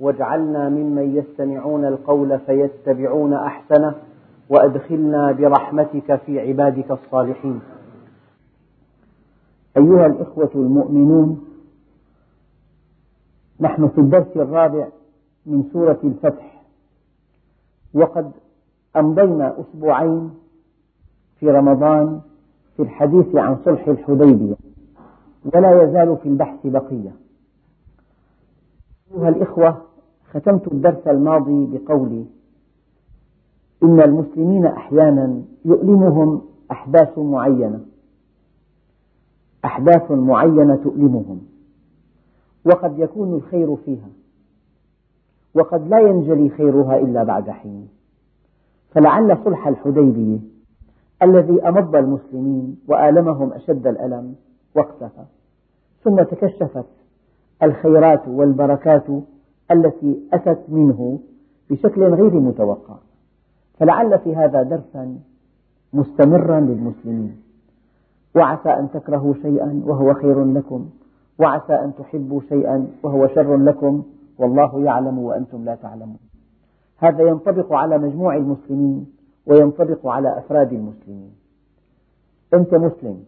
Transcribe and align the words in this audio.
واجعلنا 0.00 0.68
ممن 0.68 1.16
يستمعون 1.16 1.84
القول 1.84 2.38
فيتبعون 2.38 3.34
أحسنه 3.34 3.94
وأدخلنا 4.48 5.32
برحمتك 5.32 6.16
في 6.16 6.40
عبادك 6.40 6.90
الصالحين. 6.90 7.60
أيها 9.76 10.06
الإخوة 10.06 10.50
المؤمنون 10.54 11.44
نحن 13.60 13.88
في 13.88 13.98
الدرس 13.98 14.36
الرابع 14.36 14.88
من 15.46 15.64
سورة 15.72 15.98
الفتح 16.04 16.62
وقد 17.94 18.32
أمضينا 18.96 19.60
أسبوعين 19.60 20.30
في 21.38 21.50
رمضان 21.50 22.20
في 22.76 22.82
الحديث 22.82 23.36
عن 23.36 23.56
صلح 23.64 23.88
الحديبية 23.88 24.54
ولا 25.54 25.82
يزال 25.82 26.16
في 26.22 26.28
البحث 26.28 26.58
بقية. 26.64 27.12
أيها 29.14 29.28
الإخوة 29.28 29.82
ختمت 30.30 30.72
الدرس 30.72 31.06
الماضي 31.06 31.66
بقولي 31.78 32.24
إن 33.82 34.00
المسلمين 34.00 34.66
أحيانا 34.66 35.42
يؤلمهم 35.64 36.42
أحداث 36.70 37.18
معينة 37.18 37.80
أحداث 39.64 40.10
معينة 40.10 40.76
تؤلمهم 40.76 41.40
وقد 42.64 42.98
يكون 42.98 43.34
الخير 43.34 43.76
فيها 43.76 44.08
وقد 45.54 45.88
لا 45.88 45.98
ينجلي 46.00 46.48
خيرها 46.48 46.98
إلا 46.98 47.24
بعد 47.24 47.50
حين. 47.50 47.88
فلعل 48.90 49.38
صلح 49.44 49.68
الحديبية 49.68 50.38
الذي 51.22 51.62
أمض 51.68 51.96
المسلمين 51.96 52.76
وآلمهم 52.88 53.52
أشد 53.52 53.86
الألم 53.86 54.34
وقتها 54.74 55.26
ثم 56.04 56.16
تكشفت 56.22 56.86
الخيرات 57.62 58.28
والبركات 58.28 59.06
التي 59.70 60.28
أتت 60.32 60.60
منه 60.68 61.18
بشكل 61.70 62.04
غير 62.04 62.40
متوقع. 62.40 62.96
فلعل 63.78 64.18
في 64.18 64.36
هذا 64.36 64.62
درسا 64.62 65.18
مستمرا 65.92 66.60
للمسلمين. 66.60 67.36
وعسى 68.34 68.68
أن 68.68 68.90
تكرهوا 68.90 69.34
شيئا 69.34 69.82
وهو 69.86 70.14
خير 70.14 70.44
لكم. 70.44 70.88
وعسى 71.38 71.72
أن 71.72 71.92
تحبوا 71.98 72.40
شيئا 72.48 72.86
وهو 73.02 73.26
شر 73.26 73.56
لكم. 73.56 74.02
والله 74.38 74.84
يعلم 74.84 75.18
وأنتم 75.18 75.64
لا 75.64 75.74
تعلمون. 75.74 76.18
هذا 76.98 77.22
ينطبق 77.28 77.72
على 77.72 77.98
مجموع 77.98 78.36
المسلمين 78.36 79.06
وينطبق 79.46 80.06
على 80.06 80.38
أفراد 80.38 80.72
المسلمين. 80.72 81.32
أنت 82.54 82.74
مسلم 82.74 83.24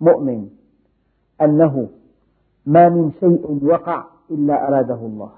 مؤمن 0.00 0.48
أنه 1.40 1.88
ما 2.66 2.88
من 2.88 3.10
شيء 3.20 3.58
وقع 3.64 4.04
إلا 4.30 4.68
أراده 4.68 4.94
الله. 4.94 5.30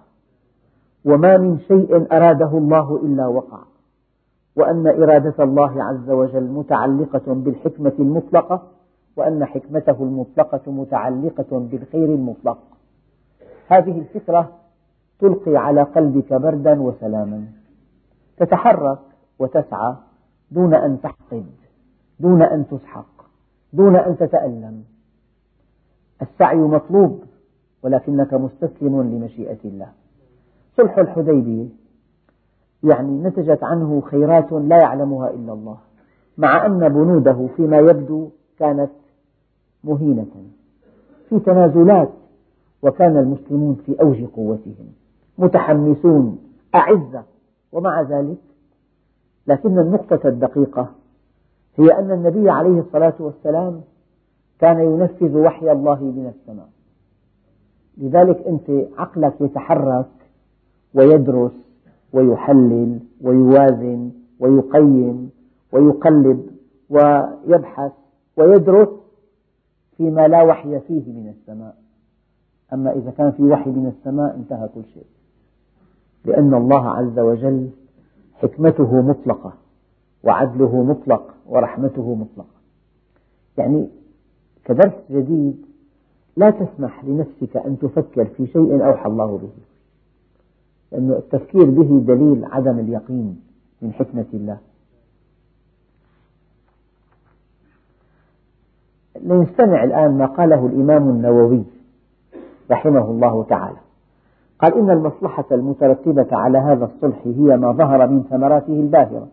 وما 1.05 1.37
من 1.37 1.59
شيء 1.59 2.07
أراده 2.13 2.59
الله 2.59 2.97
إلا 2.97 3.27
وقع. 3.27 3.59
وأن 4.57 4.87
إرادة 4.87 5.45
الله 5.45 5.83
عز 5.83 6.11
وجل 6.11 6.45
متعلقة 6.45 7.35
بالحكمة 7.35 7.93
المطلقة 7.99 8.63
وأن 9.17 9.45
حكمته 9.45 10.03
المطلقة 10.03 10.73
متعلقة 10.73 11.59
بالخير 11.59 12.05
المطلق. 12.05 12.59
هذه 13.69 13.99
الفكرة 13.99 14.53
تلقي 15.21 15.57
على 15.57 15.83
قلبك 15.83 16.33
بردا 16.33 16.81
وسلاما. 16.81 17.45
تتحرك 18.37 18.99
وتسعى 19.39 19.95
دون 20.51 20.75
أن 20.75 21.01
تحقد 21.01 21.47
دون 22.21 22.43
أن 22.43 22.67
تسحق 22.69 23.25
دون 23.73 23.97
أن 23.97 24.17
تتألم. 24.17 24.85
السعي 26.23 26.59
مطلوب 26.59 27.25
ولكنك 27.83 28.35
مستسلم 28.35 29.03
لمشيئة 29.03 29.59
الله. 29.65 29.89
صلح 30.77 30.99
الحديبية. 30.99 31.67
يعني 32.83 33.23
نتجت 33.23 33.63
عنه 33.65 34.01
خيرات 34.01 34.53
لا 34.53 34.77
يعلمها 34.77 35.31
إلا 35.31 35.53
الله 35.53 35.77
مع 36.39 36.67
أن 36.67 36.89
بنوده 36.89 37.49
فيما 37.57 37.79
يبدو 37.79 38.29
كانت 38.59 38.91
مهينة 39.85 40.27
في 41.29 41.39
تنازلات 41.39 42.11
وكان 42.83 43.17
المسلمون 43.17 43.75
في 43.87 44.01
أوج 44.03 44.25
قوتهم 44.25 44.87
متحمسون 45.39 46.39
أعزة 46.75 47.23
ومع 47.73 48.03
ذلك 48.03 48.39
لكن 49.47 49.79
النقطة 49.79 50.29
الدقيقة 50.29 50.89
هي 51.77 51.99
أن 51.99 52.11
النبي 52.11 52.51
عليه 52.51 52.81
الصلاة 52.81 53.15
والسلام 53.19 53.81
كان 54.59 54.79
ينفذ 54.81 55.37
وحي 55.39 55.73
الله 55.73 56.01
من 56.03 56.33
السماء. 56.35 56.69
لذلك 57.99 58.47
أنت 58.47 58.89
عقلك 58.99 59.41
يتحرك 59.41 60.07
ويدرس 60.95 61.53
ويحلل 62.13 63.01
ويوازن 63.21 64.11
ويقيم 64.41 65.31
ويقلب 65.73 66.51
ويبحث 66.91 67.93
ويدرس 68.37 68.89
فيما 69.97 70.29
لا 70.29 70.43
وحي 70.43 70.81
فيه 70.81 71.13
من 71.13 71.29
السماء. 71.29 71.77
أما 72.73 72.93
إذا 72.93 73.11
كان 73.11 73.31
في 73.31 73.43
وحي 73.43 73.71
من 73.71 73.87
السماء 73.87 74.37
انتهى 74.37 74.69
كل 74.75 74.85
شيء. 74.95 75.07
لأن 76.25 76.55
الله 76.55 76.89
عز 76.89 77.19
وجل 77.19 77.71
حكمته 78.35 79.03
مطلقة 79.03 79.53
وعدله 80.25 80.83
مطلق 80.83 81.35
ورحمته 81.47 82.15
مطلقة. 82.15 82.61
يعني 83.59 83.89
كدرس 84.65 84.93
جديد 85.11 85.67
لا 86.37 86.51
تسمح 86.51 87.05
لنفسك 87.05 87.57
أن 87.57 87.79
تفكر 87.79 88.25
في 88.25 88.47
شيء 88.47 88.87
أوحى 88.87 89.09
الله 89.09 89.39
به. 89.39 89.70
لأن 90.93 91.11
التفكير 91.11 91.65
به 91.65 92.15
دليل 92.15 92.45
عدم 92.45 92.79
اليقين 92.79 93.41
من 93.83 93.93
حكمة 93.93 94.27
الله. 94.35 94.59
لنستمع 99.23 99.85
الآن 99.85 100.19
ما 100.19 100.27
قاله 100.27 100.67
الإمام 100.67 101.09
النووي 101.09 101.65
رحمه 102.71 103.11
الله 103.11 103.45
تعالى. 103.45 103.79
قال 104.59 104.79
إن 104.79 104.91
المصلحة 104.91 105.45
المترتبة 105.53 106.37
على 106.37 106.59
هذا 106.59 106.85
الصلح 106.85 107.23
هي 107.25 107.57
ما 107.57 107.73
ظهر 107.73 108.07
من 108.07 108.23
ثمراته 108.23 108.81
الباهرة 108.81 109.29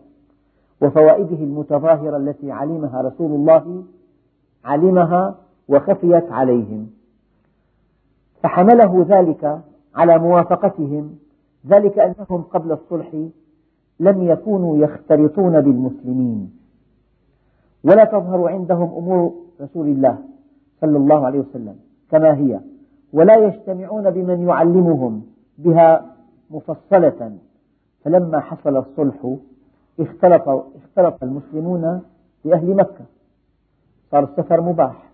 وفوائده 0.82 1.36
المتظاهرة 1.36 2.16
التي 2.16 2.52
علمها 2.52 3.00
رسول 3.00 3.30
الله 3.30 3.82
علمها 4.64 5.34
وخفيت 5.68 6.32
عليهم. 6.32 6.90
فحمله 8.42 9.06
ذلك 9.08 9.60
على 9.94 10.18
موافقتهم 10.18 11.18
ذلك 11.68 11.98
أنهم 11.98 12.42
قبل 12.42 12.72
الصلح 12.72 13.14
لم 14.00 14.22
يكونوا 14.22 14.78
يختلطون 14.78 15.60
بالمسلمين. 15.60 16.58
ولا 17.84 18.04
تظهر 18.04 18.48
عندهم 18.48 18.94
أمور 18.94 19.34
رسول 19.60 19.86
الله 19.86 20.18
صلى 20.80 20.96
الله 20.96 21.26
عليه 21.26 21.38
وسلم 21.38 21.76
كما 22.10 22.36
هي. 22.36 22.60
ولا 23.12 23.36
يجتمعون 23.36 24.10
بمن 24.10 24.48
يعلمهم 24.48 25.22
بها 25.58 26.06
مفصلة. 26.50 27.38
فلما 28.04 28.40
حصل 28.40 28.76
الصلح 28.76 29.36
اختلط, 30.00 30.48
اختلط 30.48 31.22
المسلمون 31.22 32.02
بأهل 32.44 32.74
مكة. 32.74 33.04
صار 34.10 34.24
السفر 34.24 34.60
مباح. 34.60 35.10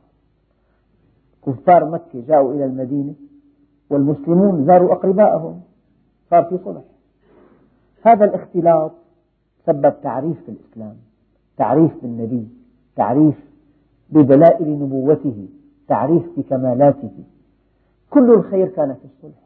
كفار 1.47 1.91
مكة 1.91 2.27
جاءوا 2.29 2.53
إلى 2.55 2.65
المدينة 2.65 3.15
والمسلمون 3.91 4.65
زاروا 4.65 4.93
أقرباءهم. 4.93 5.61
صار 6.31 6.45
في 6.45 6.59
صلح. 6.65 6.83
هذا 8.03 8.25
الاختلاط 8.25 8.93
سبب 9.67 9.95
تعريف 10.03 10.37
في 10.45 10.49
الإسلام 10.49 10.97
تعريف 11.57 12.03
بالنبي 12.03 12.49
تعريف 12.97 13.35
بدلائل 14.11 14.71
نبوته 14.71 15.49
تعريف 15.89 16.23
بكمالاته. 16.37 17.25
كل 18.11 18.31
الخير 18.31 18.69
كان 18.69 18.95
في 18.95 19.05
الصلح. 19.05 19.45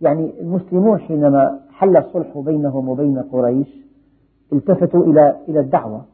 يعني 0.00 0.40
المسلمون 0.40 0.98
حينما 0.98 1.60
حل 1.70 1.96
الصلح 1.96 2.38
بينهم 2.38 2.88
وبين 2.88 3.18
قريش 3.18 3.68
التفتوا 4.52 5.04
إلى 5.04 5.36
إلى 5.48 5.60
الدعوة 5.60 6.04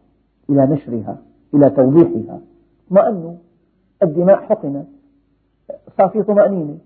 إلى 0.51 0.67
نشرها 0.67 1.19
إلى 1.55 1.71
توضيحها. 1.71 2.41
اطمأنوا 2.87 3.35
الدماء 4.03 4.37
حقنت. 4.37 4.87
صار 5.99 6.09
في 6.09 6.23
طمأنينة. 6.23 6.79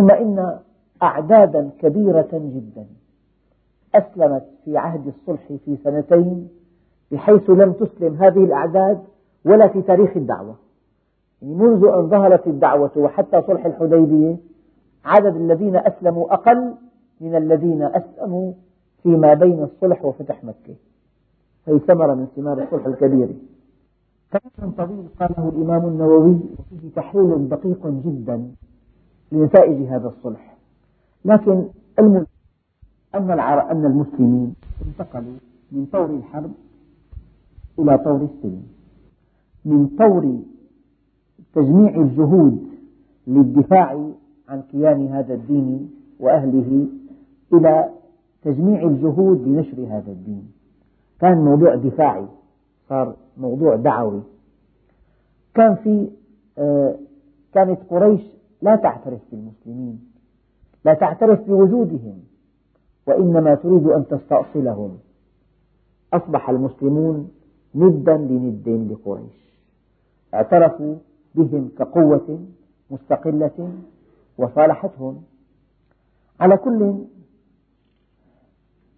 ثم 0.00 0.10
إن 0.10 0.58
أعدادا 1.02 1.70
كبيرة 1.78 2.28
جدا 2.32 2.86
أسلمت 3.94 4.46
في 4.64 4.76
عهد 4.76 5.06
الصلح 5.06 5.52
في 5.64 5.76
سنتين 5.84 6.48
بحيث 7.12 7.50
لم 7.50 7.72
تسلم 7.72 8.14
هذه 8.14 8.44
الأعداد 8.44 9.02
ولا 9.44 9.68
في 9.68 9.82
تاريخ 9.82 10.16
الدعوة. 10.16 10.54
يعني 11.42 11.54
منذ 11.54 11.84
أن 11.84 12.08
ظهرت 12.08 12.46
الدعوة 12.46 12.90
وحتى 12.96 13.42
صلح 13.42 13.66
الحديبية 13.66 14.36
عدد 15.04 15.36
الذين 15.36 15.76
أسلموا 15.76 16.34
أقل 16.34 16.74
من 17.20 17.34
الذين 17.34 17.82
أسلموا 17.82 18.52
فيما 19.02 19.34
بين 19.34 19.62
الصلح 19.62 20.04
وفتح 20.04 20.44
مكة. 20.44 20.74
هي 21.66 21.78
ثمرة 21.78 22.14
من 22.14 22.26
ثمار 22.36 22.62
الصلح 22.62 22.86
الكبير 22.86 23.28
كلام 24.32 24.70
طويل 24.70 25.04
قاله 25.20 25.48
الإمام 25.48 25.88
النووي 25.88 26.40
وفيه 26.58 26.90
تحليل 26.96 27.48
دقيق 27.48 27.86
جدا. 27.86 28.50
لنتائج 29.32 29.86
هذا 29.86 30.08
الصلح. 30.08 30.56
لكن 31.24 31.64
أن 31.98 32.26
أن 33.14 33.84
المسلمين 33.86 34.54
انتقلوا 34.86 35.38
من 35.72 35.86
طور 35.92 36.10
الحرب 36.10 36.50
إلى 37.78 37.98
طور 37.98 38.16
السلم. 38.16 38.62
من 39.64 39.86
طور 39.86 40.38
تجميع 41.54 41.96
الجهود 41.96 42.68
للدفاع 43.26 44.10
عن 44.48 44.62
كيان 44.72 45.06
هذا 45.06 45.34
الدين 45.34 45.90
وأهله 46.20 46.86
إلى 47.52 47.88
تجميع 48.42 48.82
الجهود 48.82 49.48
لنشر 49.48 49.86
هذا 49.86 50.12
الدين. 50.12 50.52
كان 51.20 51.38
موضوع 51.44 51.74
دفاعي 51.74 52.26
صار 52.88 53.16
موضوع 53.36 53.76
دعوي. 53.76 54.20
كان 55.54 55.74
في 55.74 56.10
آه، 56.58 56.96
كانت 57.54 57.78
قريش 57.90 58.20
لا 58.62 58.76
تعترف 58.76 59.20
بالمسلمين 59.32 60.10
لا 60.84 60.94
تعترف 60.94 61.40
بوجودهم 61.40 62.18
وإنما 63.06 63.54
تريد 63.54 63.86
أن 63.86 64.06
تستأصلهم. 64.08 64.98
أصبح 66.12 66.50
المسلمون 66.50 67.30
ندا 67.74 68.16
لند 68.16 68.68
لقريش. 68.68 69.54
اعترفوا 70.34 70.94
بهم 71.34 71.68
كقوة 71.78 72.38
مستقلة 72.90 73.72
وصالحتهم. 74.38 75.22
على 76.40 76.56
كل 76.56 76.94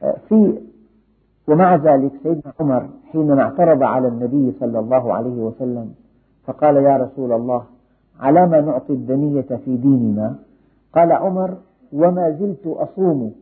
آه، 0.02 0.16
في 0.28 0.58
ومع 1.48 1.76
ذلك 1.76 2.12
سيدنا 2.22 2.52
عمر 2.60 2.88
حينما 3.12 3.42
اعترض 3.42 3.82
على 3.82 4.08
النبي 4.08 4.52
صلى 4.60 4.78
الله 4.78 5.14
عليه 5.14 5.30
وسلم 5.42 5.94
فقال 6.44 6.76
يا 6.76 6.96
رسول 6.96 7.32
الله 7.32 7.64
على 8.20 8.46
ما 8.46 8.60
نعطي 8.60 8.92
الدنية 8.92 9.40
في 9.64 9.76
ديننا. 9.76 10.34
قال 10.94 11.12
عمر 11.12 11.56
وما 11.92 12.30
زلت 12.30 12.66
أصوم 12.66 13.32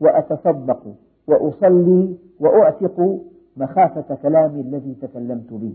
وأتصدق 0.00 0.94
وأصلي 1.26 2.14
وأعتق 2.40 3.18
مخافة 3.56 4.14
كلامي 4.22 4.60
الذي 4.60 4.94
تكلمت 5.02 5.52
به. 5.52 5.72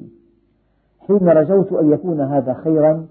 حين 1.08 1.30
رجوت 1.30 1.74
أن 1.74 1.92
يكون 1.92 2.22
هذا 2.22 2.54
خيرا 2.54 3.06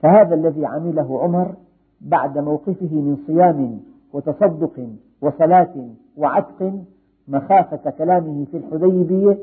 فهذا 0.00 0.34
الذي 0.34 0.66
عمله 0.66 1.22
عمر 1.22 1.54
بعد 2.00 2.38
موقفه 2.38 2.94
من 2.94 3.16
صيام 3.26 3.80
وتصدق 4.12 4.88
وصلاة 5.20 5.88
وعتق 6.16 6.72
مخافة 7.28 7.90
كلامه 7.90 8.44
في 8.50 8.56
الحديبية 8.56 9.38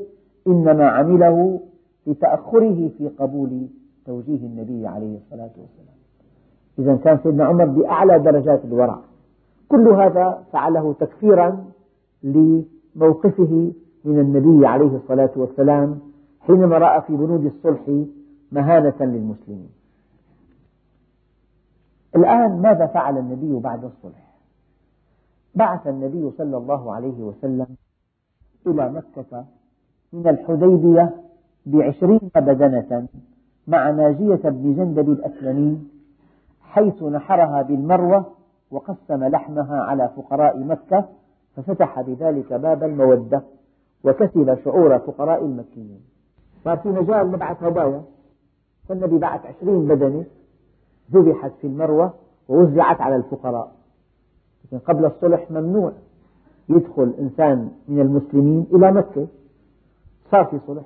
إنما 0.46 0.88
عمله 0.88 1.60
لتأخره 2.06 2.90
في 2.98 3.08
قبول 3.08 3.66
توجيه 4.06 4.46
النبي 4.46 4.86
عليه 4.86 5.16
الصلاة 5.16 5.50
والسلام. 5.56 5.94
إذا 6.78 6.96
كان 6.96 7.18
سيدنا 7.22 7.44
عمر 7.44 7.64
بأعلى 7.64 8.18
درجات 8.18 8.64
الورع. 8.64 8.98
كل 9.68 9.88
هذا 9.88 10.44
فعله 10.52 10.92
تكفيرا 10.92 11.64
لموقفه 12.22 13.72
من 14.04 14.18
النبي 14.18 14.66
عليه 14.66 14.96
الصلاة 14.96 15.30
والسلام 15.36 15.98
حينما 16.40 16.78
رأى 16.78 17.00
في 17.00 17.16
بنود 17.16 17.44
الصلح 17.44 18.04
مهانة 18.52 18.94
للمسلمين. 19.00 19.70
الآن 22.16 22.62
ماذا 22.62 22.86
فعل 22.86 23.18
النبي 23.18 23.60
بعد 23.60 23.84
الصلح؟ 23.84 24.34
بعث 25.54 25.86
النبي 25.86 26.30
صلى 26.38 26.56
الله 26.56 26.92
عليه 26.92 27.22
وسلم 27.22 27.66
إلى 28.66 28.92
مكة 28.92 29.44
من 30.12 30.28
الحديبية 30.28 31.14
بعشرين 31.66 32.20
بدنة 32.34 33.06
مع 33.66 33.90
ناجية 33.90 34.48
بن 34.50 34.74
جندب 34.74 35.10
الأسلمي 35.10 35.78
حيث 36.60 37.02
نحرها 37.02 37.62
بالمروة 37.62 38.26
وقسم 38.70 39.24
لحمها 39.24 39.82
على 39.82 40.10
فقراء 40.16 40.58
مكة 40.58 41.08
ففتح 41.56 42.00
بذلك 42.00 42.52
باب 42.52 42.82
المودة 42.84 43.42
وكسب 44.04 44.58
شعور 44.64 44.98
فقراء 44.98 45.44
المكيين. 45.44 46.00
صار 46.64 46.76
في 46.76 46.88
مجال 46.88 47.32
نبعث 47.32 47.62
هدايا. 47.62 48.02
فالنبي 48.88 49.18
بعث 49.18 49.46
عشرين 49.46 49.88
بدنة 49.88 50.24
ذبحت 51.12 51.52
في 51.60 51.66
المروة 51.66 52.14
ووزعت 52.48 53.00
على 53.00 53.16
الفقراء. 53.16 53.72
لكن 54.64 54.78
قبل 54.78 55.04
الصلح 55.04 55.50
ممنوع 55.50 55.92
يدخل 56.68 57.14
إنسان 57.20 57.70
من 57.88 58.00
المسلمين 58.00 58.66
إلى 58.74 58.92
مكة. 58.92 59.26
صار 60.30 60.44
في 60.44 60.58
صلح 60.66 60.84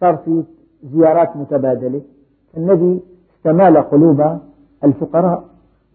صار 0.00 0.16
في 0.16 0.44
زيارات 0.82 1.36
متبادلة. 1.36 2.02
النبي 2.56 3.00
استمال 3.36 3.76
قلوب 3.76 4.38
الفقراء 4.84 5.44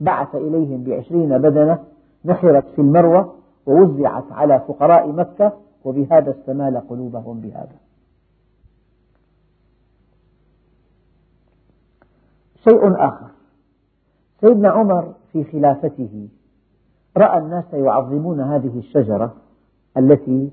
بعث 0.02 0.36
إليهم 0.36 0.84
بعشرين 0.84 1.38
بدنة 1.38 1.80
نحرت 2.26 2.66
في 2.76 2.82
المروة 2.82 3.34
ووزعت 3.66 4.32
على 4.32 4.60
فقراء 4.60 5.12
مكة 5.12 5.54
وبهذا 5.86 6.32
استمال 6.32 6.78
قلوبهم 6.78 7.42
بهذا. 7.42 7.76
شيء 12.64 13.06
آخر. 13.08 13.28
سيدنا 14.42 14.70
عمر 14.70 15.14
في 15.32 15.44
خلافته 15.44 16.28
رأى 17.18 17.38
الناس 17.38 17.74
يعظمون 17.74 18.40
هذه 18.40 18.80
الشجرة 18.80 19.34
التي 19.98 20.52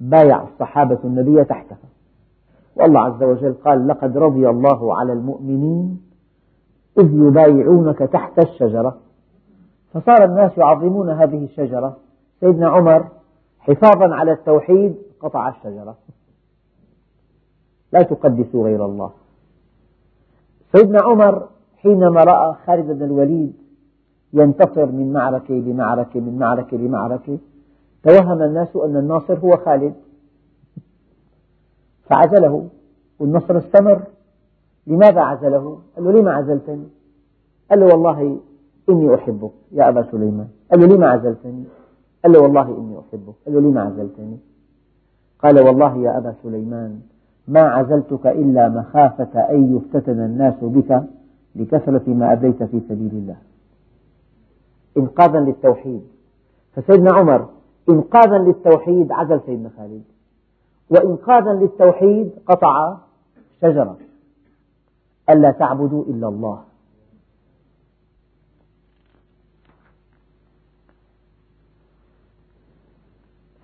بايع 0.00 0.42
الصحابة 0.42 0.98
النبي 1.04 1.44
تحتها. 1.44 1.95
والله 2.76 3.00
عز 3.00 3.22
وجل 3.22 3.54
قال 3.64 3.88
لقد 3.88 4.18
رضي 4.18 4.48
الله 4.48 4.96
على 4.96 5.12
المؤمنين 5.12 6.00
إذ 6.98 7.14
يبايعونك 7.14 7.98
تحت 7.98 8.38
الشجرة. 8.38 8.96
فصار 9.92 10.24
الناس 10.24 10.58
يعظمون 10.58 11.10
هذه 11.10 11.44
الشجرة. 11.44 11.96
سيدنا 12.40 12.68
عمر 12.68 13.08
حفاظا 13.58 14.14
على 14.14 14.32
التوحيد 14.32 14.96
قطع 15.20 15.48
الشجرة. 15.48 15.96
لا 17.92 18.02
تقدسوا 18.02 18.64
غير 18.64 18.84
الله. 18.84 19.10
سيدنا 20.72 21.02
عمر 21.02 21.48
حينما 21.76 22.24
رأى 22.24 22.54
خالد 22.66 22.98
بن 22.98 23.04
الوليد 23.04 23.52
ينتصر 24.32 24.86
من 24.86 25.12
معركة 25.12 25.54
لمعركة 25.54 26.20
من 26.20 26.38
معركة 26.38 26.76
لمعركة 26.76 27.38
توهم 28.02 28.42
الناس 28.42 28.76
أن 28.76 28.96
الناصر 28.96 29.38
هو 29.38 29.56
خالد. 29.56 29.94
فعزله 32.10 32.68
والنصر 33.20 33.58
استمر 33.58 34.02
لماذا 34.86 35.20
عزله؟ 35.20 35.78
قال 35.96 36.04
له 36.04 36.12
لما 36.20 36.32
عزلتني؟ 36.32 36.84
قال 37.70 37.80
له 37.80 37.86
والله 37.86 38.38
إني 38.88 39.14
أحبك 39.14 39.50
يا 39.72 39.88
أبا 39.88 40.02
سليمان 40.10 40.48
قال 40.70 40.80
له 40.80 40.86
لما 40.86 41.08
عزلتني؟ 41.08 41.64
قال 42.24 42.32
له 42.32 42.40
والله 42.40 42.62
إني 42.78 42.98
أحبك 42.98 43.34
قال 43.46 43.54
له 43.54 43.60
لما 43.60 43.80
عزلتني؟ 43.82 44.36
قال 45.42 45.60
والله 45.66 45.96
يا 45.96 46.18
أبا 46.18 46.34
سليمان 46.42 47.00
ما 47.48 47.60
عزلتك 47.60 48.26
إلا 48.26 48.68
مخافة 48.68 49.40
أن 49.40 49.76
يفتتن 49.76 50.20
الناس 50.20 50.54
بك 50.62 51.02
لكثرة 51.56 52.02
ما 52.10 52.32
أبيت 52.32 52.62
في 52.62 52.80
سبيل 52.88 53.10
الله 53.12 53.36
إنقاذا 54.98 55.40
للتوحيد 55.40 56.02
فسيدنا 56.72 57.12
عمر 57.14 57.48
إنقاذا 57.88 58.38
للتوحيد 58.38 59.12
عزل 59.12 59.40
سيدنا 59.46 59.70
خالد 59.78 60.02
وإنقاذا 60.90 61.52
للتوحيد 61.52 62.30
قطع 62.46 62.96
شجرة. 63.62 63.98
ألا 65.30 65.50
تعبدوا 65.50 66.04
إلا 66.04 66.28
الله. 66.28 66.62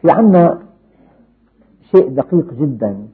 في 0.00 0.10
عنا 0.10 0.62
شيء 1.90 2.08
دقيق 2.08 2.54
جدا. 2.54 3.08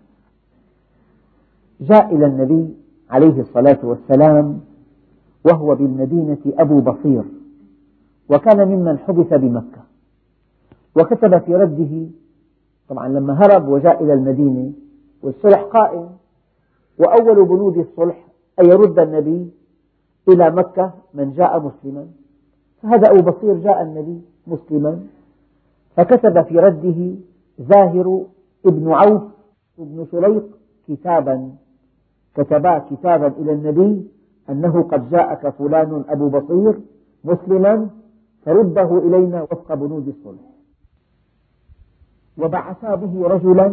جاء 1.80 2.14
إلى 2.14 2.26
النبي 2.26 2.74
عليه 3.10 3.40
الصلاة 3.40 3.78
والسلام 3.82 4.60
وهو 5.44 5.74
بالمدينة 5.74 6.38
أبو 6.46 6.80
بصير 6.80 7.22
وكان 8.28 8.68
ممن 8.68 8.98
حبس 8.98 9.26
بمكة 9.26 9.82
وكتب 10.96 11.38
في 11.38 11.54
رده 11.54 12.06
طبعا 12.88 13.08
لما 13.08 13.32
هرب 13.34 13.68
وجاء 13.68 14.04
إلى 14.04 14.12
المدينة 14.12 14.72
والصلح 15.22 15.62
قائم 15.62 16.08
وأول 16.98 17.44
بنود 17.44 17.78
الصلح 17.78 18.26
أن 18.60 18.64
يرد 18.66 18.98
النبي 18.98 19.50
إلى 20.28 20.50
مكة 20.50 20.92
من 21.14 21.32
جاء 21.32 21.60
مسلما. 21.60 22.06
فهذا 22.82 23.10
أبو 23.10 23.30
بصير 23.30 23.54
جاء 23.58 23.82
النبي 23.82 24.20
مسلما 24.46 25.00
فكتب 25.96 26.42
في 26.42 26.58
رده 26.58 27.14
زاهر 27.58 28.24
ابن 28.66 28.92
عوف 28.92 29.22
ابن 29.78 30.06
سليق 30.10 30.44
كتابا 30.88 31.52
كتبا 32.34 32.78
كتابا 32.78 33.26
إلى 33.26 33.52
النبي 33.52 34.06
أنه 34.50 34.82
قد 34.82 35.10
جاءك 35.10 35.48
فلان 35.48 36.04
أبو 36.08 36.28
بصير 36.28 36.80
مسلما 37.24 37.90
فرده 38.42 38.98
إلينا 38.98 39.42
وفق 39.42 39.74
بنود 39.74 40.08
الصلح. 40.08 40.40
وبعثا 42.38 42.94
به 42.94 43.28
رجلا. 43.28 43.66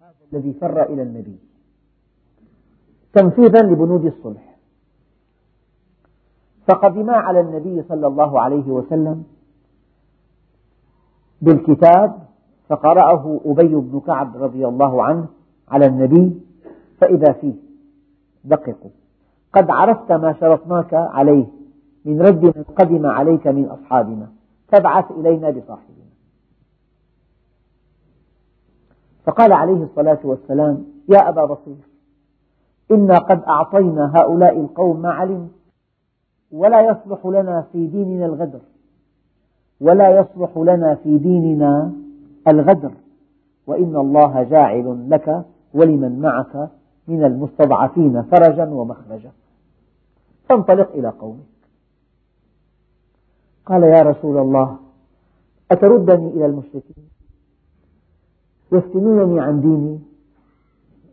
هذا 0.00 0.22
الذي 0.32 0.52
فر 0.52 0.82
إلى 0.82 1.02
النبي. 1.02 1.36
تنفيذا 3.12 3.62
لبنود 3.62 4.04
الصلح. 4.04 4.56
فقدما 6.68 7.12
على 7.12 7.40
النبي 7.40 7.82
صلى 7.82 8.06
الله 8.06 8.40
عليه 8.40 8.66
وسلم 8.66 9.24
بالكتاب 11.42 12.18
فقرأه 12.68 13.40
أبي 13.44 13.74
بن 13.74 14.00
كعب 14.00 14.36
رضي 14.36 14.66
الله 14.66 15.02
عنه 15.02 15.26
على 15.68 15.86
النبي 15.86 16.40
فإذا 17.00 17.32
فيه 17.32 17.54
دققوا. 18.44 18.90
قد 19.52 19.70
عرفت 19.70 20.12
ما 20.12 20.32
شرطناك 20.32 20.94
عليه 20.94 21.46
من 22.04 22.22
رد 22.22 22.44
من 22.44 22.64
قدم 22.76 23.06
عليك 23.06 23.46
من 23.46 23.64
أصحابنا. 23.64 24.28
فابعث 24.68 25.10
إلينا 25.10 25.50
بصاحبنا 25.50 26.01
فقال 29.24 29.52
عليه 29.52 29.84
الصلاة 29.84 30.18
والسلام 30.24 30.84
يا 31.08 31.28
أبا 31.28 31.44
بصير 31.44 31.76
إنا 32.90 33.18
قد 33.18 33.42
أعطينا 33.48 34.12
هؤلاء 34.16 34.60
القوم 34.60 35.02
ما 35.02 35.10
علموا 35.10 35.48
ولا 36.52 36.80
يصلح 36.80 37.26
لنا 37.26 37.66
في 37.72 37.86
ديننا 37.86 38.26
الغدر 38.26 38.60
ولا 39.80 40.20
يصلح 40.20 40.56
لنا 40.56 40.94
في 40.94 41.18
ديننا 41.18 41.92
الغدر 42.48 42.92
وإن 43.66 43.96
الله 43.96 44.42
جاعل 44.42 45.10
لك 45.10 45.44
ولمن 45.74 46.20
معك 46.20 46.68
من 47.08 47.24
المستضعفين 47.24 48.22
فرجا 48.22 48.64
ومخرجا. 48.64 49.30
فانطلق 50.48 50.92
إلى 50.92 51.08
قومك. 51.08 51.52
قال 53.66 53.82
يا 53.82 54.02
رسول 54.02 54.38
الله 54.38 54.76
أتردني 55.70 56.28
إلى 56.28 56.46
المشركين؟ 56.46 57.11
يفتنونني 58.72 59.40
عن 59.40 59.60
ديني. 59.60 59.98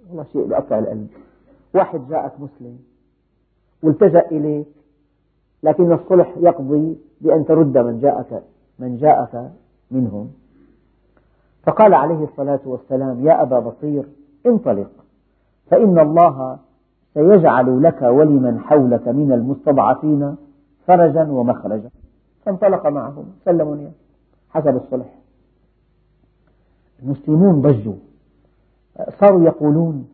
والله 0.10 0.24
شيء 0.34 0.48
بقطع 0.48 0.80
القلب 0.80 1.08
واحد 1.74 2.08
جاءك 2.10 2.32
مسلم 2.40 2.80
والتجأ 3.84 4.28
إليك 4.32 4.68
لكن 5.64 5.92
الصلح 5.92 6.34
يقضي 6.38 6.98
بأن 7.22 7.46
ترد 7.46 7.78
من 7.78 8.00
جاءك 8.00 8.44
من 8.80 8.98
جاءك 8.98 9.52
منهم. 9.92 10.32
فقال 11.64 11.94
عليه 11.94 12.24
الصلاة 12.24 12.60
والسلام 12.66 13.26
يا 13.26 13.42
أبا 13.42 13.60
بصير 13.60 14.04
انطلق 14.46 14.92
فإن 15.70 16.00
الله 16.00 16.58
سيجعل 17.14 17.84
لك 17.84 18.02
ولمن 18.02 18.60
حولك 18.60 19.08
من 19.08 19.32
المستضعفين 19.32 20.36
فرجا 20.88 21.24
ومخرجا. 21.24 21.90
فانطلق 22.46 22.88
معهم 22.88 23.26
سلموا 23.46 23.90
حسب 24.50 24.76
الصلح. 24.76 25.19
المسلمون 27.04 27.62
ضجوا 27.62 27.96
صاروا 29.20 29.44
يقولون 29.44 30.08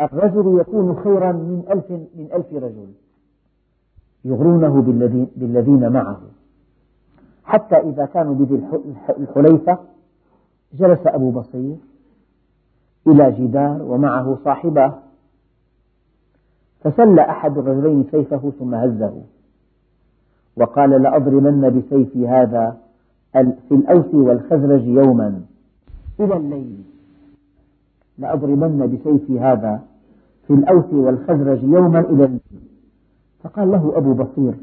الرجل 0.00 0.60
يكون 0.60 0.96
خيرا 1.04 1.32
من 1.32 1.64
ألف, 1.70 1.90
من 1.90 2.28
ألف 2.32 2.52
رجل. 2.52 2.88
يغرونه 4.24 4.82
بالذين 5.36 5.92
معه. 5.92 6.20
حتى 7.44 7.76
إذا 7.76 8.04
كانوا 8.04 8.34
بذي 8.34 8.62
الحليفة 9.18 9.78
جلس 10.74 11.00
أبو 11.06 11.30
بصير 11.30 11.76
إلى 13.06 13.30
جدار 13.30 13.82
ومعه 13.82 14.38
صاحبه. 14.44 14.92
فسل 16.80 17.18
أحد 17.18 17.58
الرجلين 17.58 18.04
سيفه 18.10 18.52
ثم 18.58 18.74
هزه. 18.74 19.22
وقال 20.56 20.90
لأضربن 20.90 21.78
بسيفي 21.78 22.28
هذا 22.28 22.76
في 23.68 23.74
الأوس 23.74 24.14
والخزرج 24.14 24.86
يوما. 24.86 25.42
إلى 26.20 26.36
الليل. 26.36 26.84
لأضربن 28.18 28.86
بسيفي 28.86 29.40
هذا 29.40 29.82
في 30.46 30.52
الأوس 30.54 30.92
والخزرج 30.92 31.62
يوما 31.62 32.00
إلى 32.00 32.24
الليل 32.24 32.40
فقال 33.42 33.70
له 33.70 33.98
أبو 33.98 34.14
بصير 34.14 34.54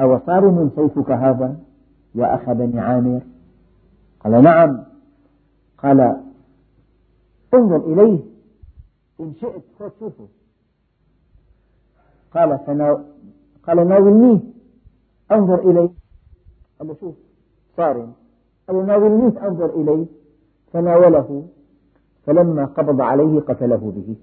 أو 0.00 0.18
صارم 0.18 0.70
سيفك 0.76 1.10
هذا؟ 1.10 1.56
يا 2.14 2.34
أخا 2.34 2.52
بني 2.52 2.80
عامر. 2.80 3.20
قال 4.24 4.42
نعم. 4.42 4.82
قال 5.78 6.16
انظر 7.54 7.92
إليه. 7.92 8.20
إن 9.20 9.32
شئت 9.40 9.62
خذ 9.78 9.90
شوفه 10.00 10.26
قال 12.34 12.58
فنا... 12.66 13.04
قال 13.66 13.88
ناولنيه 13.88 14.40
انظر 15.32 15.70
إليه. 15.70 15.90
قال 16.78 16.88
له 16.88 16.96
شوف 17.00 17.14
صارم 17.76 18.12
قال 18.68 18.86
ناولنيه 18.86 19.48
انظر 19.48 19.80
إليه. 19.80 20.06
فناوله 20.72 21.46
فلما 22.26 22.64
قبض 22.64 23.00
عليه 23.00 23.40
قتله 23.40 23.92
به. 23.96 24.16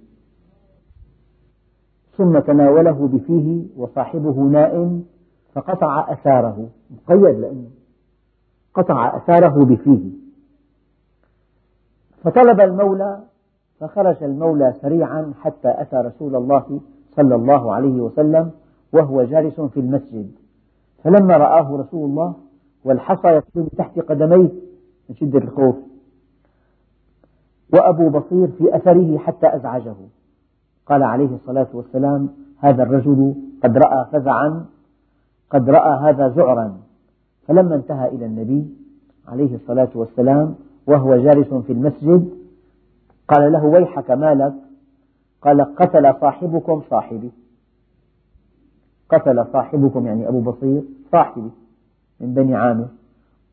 ثم 2.18 2.40
تناوله 2.40 3.08
بفيه 3.08 3.66
وصاحبه 3.78 4.42
نائم 4.42 5.06
فقطع 5.54 6.14
أثاره. 6.14 6.70
مقيد 6.92 7.40
لأنه 7.40 7.70
قطع 8.74 9.18
أثاره 9.18 9.66
بفيه. 9.66 10.12
فطلب 12.24 12.62
المولى 12.62 13.24
فخرج 13.80 14.24
المولى 14.24 14.74
سريعا 14.82 15.34
حتى 15.42 15.82
أتى 15.82 15.96
رسول 15.96 16.36
الله 16.36 16.82
صلى 17.16 17.36
الله 17.36 17.74
عليه 17.74 18.02
وسلم 18.02 18.52
وهو 18.94 19.24
جالس 19.24 19.62
في 19.62 19.80
المسجد. 19.80 20.32
فلما 21.04 21.38
رآه 21.38 21.78
رسول 21.78 22.10
الله 22.10 22.36
والحصى 22.86 23.38
يطلب 23.38 23.68
تحت 23.78 24.00
قدميه 24.00 24.52
من 25.10 25.16
شدة 25.16 25.40
الخوف. 25.40 25.76
وأبو 27.74 28.10
بصير 28.10 28.48
في 28.48 28.76
أثره 28.76 29.18
حتى 29.18 29.56
أزعجه. 29.56 29.96
قال 30.86 31.04
عليه 31.04 31.36
الصلاة 31.36 31.68
والسلام 31.74 32.30
هذا 32.58 32.84
الرجل 32.84 33.36
قد 33.64 33.78
رأى 33.78 34.06
فزعا 34.12 34.66
قد 35.50 35.70
رأى 35.70 36.10
هذا 36.10 36.28
ذعرا 36.28 36.78
فلما 37.48 37.76
انتهى 37.76 38.08
إلى 38.08 38.26
النبي 38.26 38.68
عليه 39.28 39.56
الصلاة 39.56 39.90
والسلام 39.96 40.56
وهو 40.88 41.16
جالس 41.16 41.54
في 41.54 41.74
المسجد 41.74 42.30
قال 43.28 43.52
له 43.52 43.66
ويحك 43.66 44.12
ما 44.12 44.34
لك 44.34 44.54
قال 45.42 45.76
قتل 45.76 46.14
صاحبكم 46.22 46.82
صاحبي. 46.90 47.32
قتل 49.10 49.46
صاحبكم 49.54 50.06
يعني 50.08 50.28
أبو 50.28 50.42
بصير 50.42 50.84
صاحبي 51.12 51.52
من 52.20 52.34
بني 52.34 52.56
عامر 52.56 52.88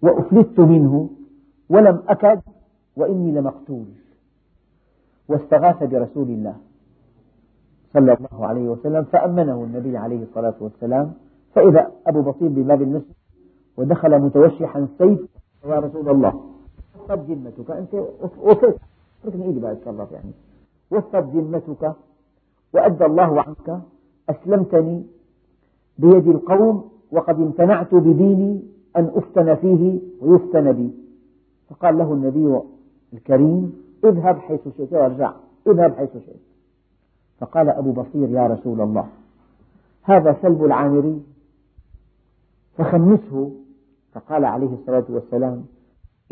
وأفلت 0.02 0.60
منه 0.60 1.10
ولم 1.70 2.02
أكد 2.08 2.40
وإني 2.96 3.32
لمقتول. 3.32 3.84
واستغاث 5.28 5.82
برسول 5.82 6.28
الله 6.28 6.56
صلى 7.92 8.12
الله 8.12 8.46
عليه 8.46 8.68
وسلم 8.68 9.04
فأمنه 9.04 9.64
النبي 9.64 9.96
عليه 9.96 10.22
الصلاة 10.22 10.54
والسلام. 10.60 11.12
فإذا 11.54 11.90
أبو 12.06 12.22
بصير 12.22 12.48
بباب 12.48 12.82
المسجد 12.82 13.14
ودخل 13.76 14.18
متوشحا 14.18 14.78
السيف 14.78 15.20
يا 15.66 15.78
رسول 15.78 16.08
الله 16.08 16.40
وثب 17.00 17.30
ذمتك 17.30 17.70
أنت 17.70 17.94
وفيت 18.42 18.76
اتركني 19.24 19.44
إيدي 19.44 19.60
بقى 19.60 19.72
أتصرف 19.72 20.12
يعني. 20.12 20.30
وثب 20.90 21.36
ذمتك 21.36 21.92
وأدى 22.74 23.04
الله 23.06 23.40
عنك 23.40 23.80
أسلمتني 24.30 25.06
بيد 25.98 26.28
القوم 26.28 26.90
وقد 27.12 27.40
امتنعت 27.40 27.94
بديني 27.94 28.62
أن 28.96 29.10
أفتن 29.14 29.54
فيه 29.54 30.00
ويفتن 30.20 30.72
بي. 30.72 30.90
فقال 31.70 31.98
له 31.98 32.12
النبي 32.12 32.60
الكريم 33.12 33.82
اذهب 34.04 34.38
حيث 34.38 34.60
شئت 34.76 34.92
وارجع. 34.92 35.32
اذهب 35.66 35.94
حيث 35.94 36.12
شئت. 36.12 36.40
فقال 37.38 37.68
أبو 37.68 37.92
بصير 37.92 38.28
يا 38.28 38.46
رسول 38.46 38.80
الله 38.80 39.08
هذا 40.02 40.36
سلب 40.42 40.64
العامري. 40.64 41.22
فخمسه. 42.76 43.52
فقال 44.12 44.44
عليه 44.44 44.74
الصلاة 44.74 45.04
والسلام 45.08 45.64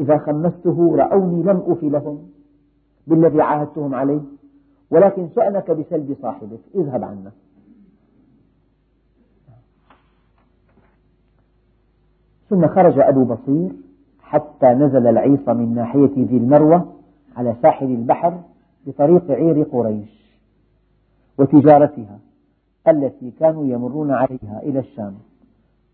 إذا 0.00 0.18
خمسته 0.18 0.96
رأوني 0.96 1.42
لم 1.42 1.62
أف 1.66 1.82
لهم 1.82 2.30
بالذي 3.06 3.40
عاهدتهم 3.40 3.94
عليه 3.94 4.20
ولكن 4.90 5.28
شأنك 5.36 5.70
بسلب 5.70 6.16
صاحبك. 6.22 6.60
اذهب 6.74 7.04
عنا. 7.04 7.32
ثم 12.50 12.66
خرج 12.66 12.98
أبو 12.98 13.24
بصير. 13.24 13.72
حتى 14.28 14.66
نزل 14.66 15.06
العيص 15.06 15.48
من 15.48 15.74
ناحية 15.74 16.10
ذي 16.16 16.36
المروة 16.36 16.86
على 17.36 17.54
ساحل 17.62 17.86
البحر 17.86 18.40
بطريق 18.86 19.30
عير 19.30 19.62
قريش 19.62 20.38
وتجارتها 21.38 22.18
التي 22.88 23.30
كانوا 23.30 23.64
يمرون 23.66 24.10
عليها 24.10 24.60
إلى 24.62 24.78
الشام. 24.78 25.14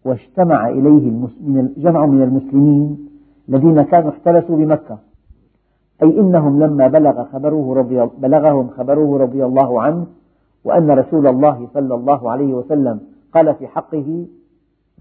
واجتمع 0.04 0.68
إليه 0.68 1.28
جمع 1.76 2.06
من 2.06 2.22
المسلمين 2.22 3.08
الذين 3.48 3.82
كانوا 3.82 4.10
احترسوا 4.10 4.56
بمكة. 4.56 4.98
أي 6.02 6.20
إنهم 6.20 6.62
لما 6.62 6.86
بلغ 6.86 7.24
خبره 7.24 7.74
رضي 7.74 8.10
بلغهم 8.18 8.68
خبره 8.68 9.18
رضي 9.18 9.44
الله 9.44 9.82
عنه 9.82 10.06
وأن 10.64 10.90
رسول 10.90 11.26
الله 11.26 11.68
صلى 11.74 11.94
الله 11.94 12.30
عليه 12.30 12.54
وسلم 12.54 13.00
قال 13.32 13.54
في 13.54 13.66
حقه 13.66 14.26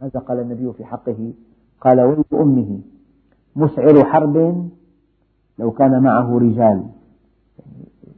ماذا 0.01 0.19
قال 0.19 0.39
النبي 0.39 0.73
في 0.73 0.85
حقه؟ 0.85 1.33
قال 1.81 2.01
ويل 2.01 2.23
أمه. 2.33 2.79
مسعر 3.55 4.03
حرب 4.05 4.67
لو 5.59 5.71
كان 5.71 6.03
معه 6.03 6.37
رجال. 6.37 6.83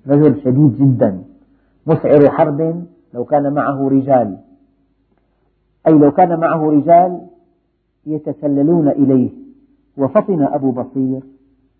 رجل 0.07 0.41
شديد 0.41 0.75
جدا. 0.75 1.23
مسعر 1.87 2.29
حرب 2.29 2.85
لو 3.13 3.25
كان 3.25 3.53
معه 3.53 3.87
رجال. 3.89 4.37
أي 5.87 5.93
لو 5.93 6.11
كان 6.11 6.39
معه 6.39 6.69
رجال 6.69 7.27
يتسللون 8.05 8.87
إليه. 8.87 9.29
وفطن 9.97 10.43
أبو 10.43 10.71
بصير 10.71 11.21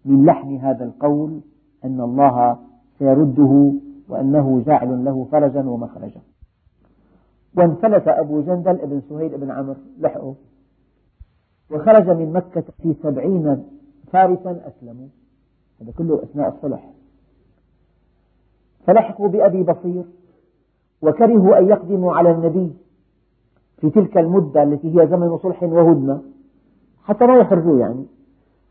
من 0.06 0.26
لحن 0.26 0.56
هذا 0.56 0.86
القول 0.86 1.40
أن 1.86 2.02
الله 2.02 2.58
سيرده 3.00 3.74
وأنه 4.10 4.64
جاعل 4.66 5.06
له 5.06 5.28
فرجا 5.32 5.64
ومخرجا. 5.70 6.22
وانفلت 7.58 8.08
أبو 8.08 8.42
جندل 8.42 8.78
بن 8.78 9.02
سهيل 9.10 9.38
بن 9.38 9.52
عمرو. 9.52 9.76
لحقه. 10.00 10.36
وخرج 11.72 12.10
من 12.10 12.34
مكة 12.34 12.64
في 12.84 12.96
سبعين 13.04 13.64
فارسا 14.14 14.62
أسلموا. 14.68 15.08
هذا 15.82 15.92
كله 15.98 16.24
أثناء 16.24 16.56
الصلح. 16.56 16.90
فلحقوا 18.88 19.28
بأبي 19.28 19.64
بصير 19.64 20.04
وكرهوا 21.02 21.58
أن 21.58 21.70
يقدموا 21.70 22.14
على 22.14 22.32
النبي 22.32 22.74
في 23.78 23.90
تلك 23.90 24.18
المدة 24.18 24.64
التي 24.64 25.00
هي 25.00 25.08
زمن 25.08 25.38
صلح 25.38 25.64
وهدنة 25.64 26.22
حتى 27.04 27.26
ما 27.26 27.38
يخرجوا 27.38 27.80
يعني. 27.80 28.06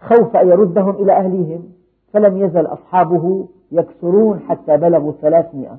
خوف 0.00 0.36
أن 0.36 0.48
يردهم 0.48 0.90
إلى 0.90 1.12
أهليهم 1.12 1.72
فلم 2.12 2.36
يزل 2.36 2.66
أصحابه 2.66 3.48
يكسرون 3.72 4.40
حتى 4.40 4.76
بلغوا 4.76 5.12
ثلاثمائة. 5.12 5.78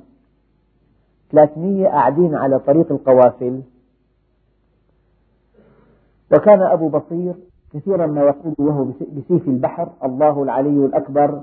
ثلاثمية 1.31 1.87
قاعدين 1.87 2.35
على 2.35 2.59
طريق 2.59 2.91
القوافل. 2.91 3.61
وكان 6.31 6.61
أبو 6.61 6.89
بصير 6.89 7.33
كثيرا 7.73 8.05
ما 8.05 8.21
يقول 8.21 8.55
وهو 8.59 8.85
بسيف 9.17 9.47
البحر 9.47 9.89
الله 10.03 10.43
العلي 10.43 10.85
الأكبر 10.85 11.41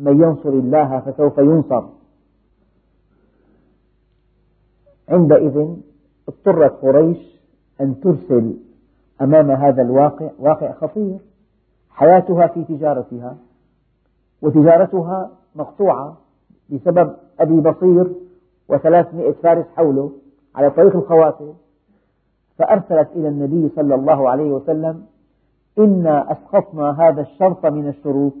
من 0.00 0.22
ينصر 0.22 0.48
الله 0.48 1.00
فسوف 1.00 1.38
ينصر. 1.38 1.84
عندئذ 5.08 5.66
اضطرت 6.28 6.72
قريش 6.82 7.40
أن 7.80 8.00
ترسل 8.00 8.56
أمام 9.20 9.50
هذا 9.50 9.82
الواقع 9.82 10.30
واقع 10.38 10.72
خطير 10.72 11.18
حياتها 11.90 12.46
في 12.46 12.64
تجارتها 12.64 13.36
وتجارتها 14.42 15.30
مقطوعة 15.54 16.16
بسبب 16.70 17.16
أبي 17.40 17.60
بصير 17.60 18.12
وثلاثمائة 18.68 19.32
فارس 19.32 19.66
حوله 19.76 20.12
على 20.54 20.70
طريق 20.70 20.96
القوافل 20.96 21.52
فأرسلت 22.60 23.08
إلى 23.16 23.28
النبي 23.28 23.68
صلى 23.76 23.94
الله 23.94 24.30
عليه 24.30 24.52
وسلم 24.52 25.04
إنا 25.78 26.32
أسقطنا 26.32 26.90
هذا 27.02 27.20
الشرط 27.20 27.66
من 27.66 27.88
الشروط 27.88 28.32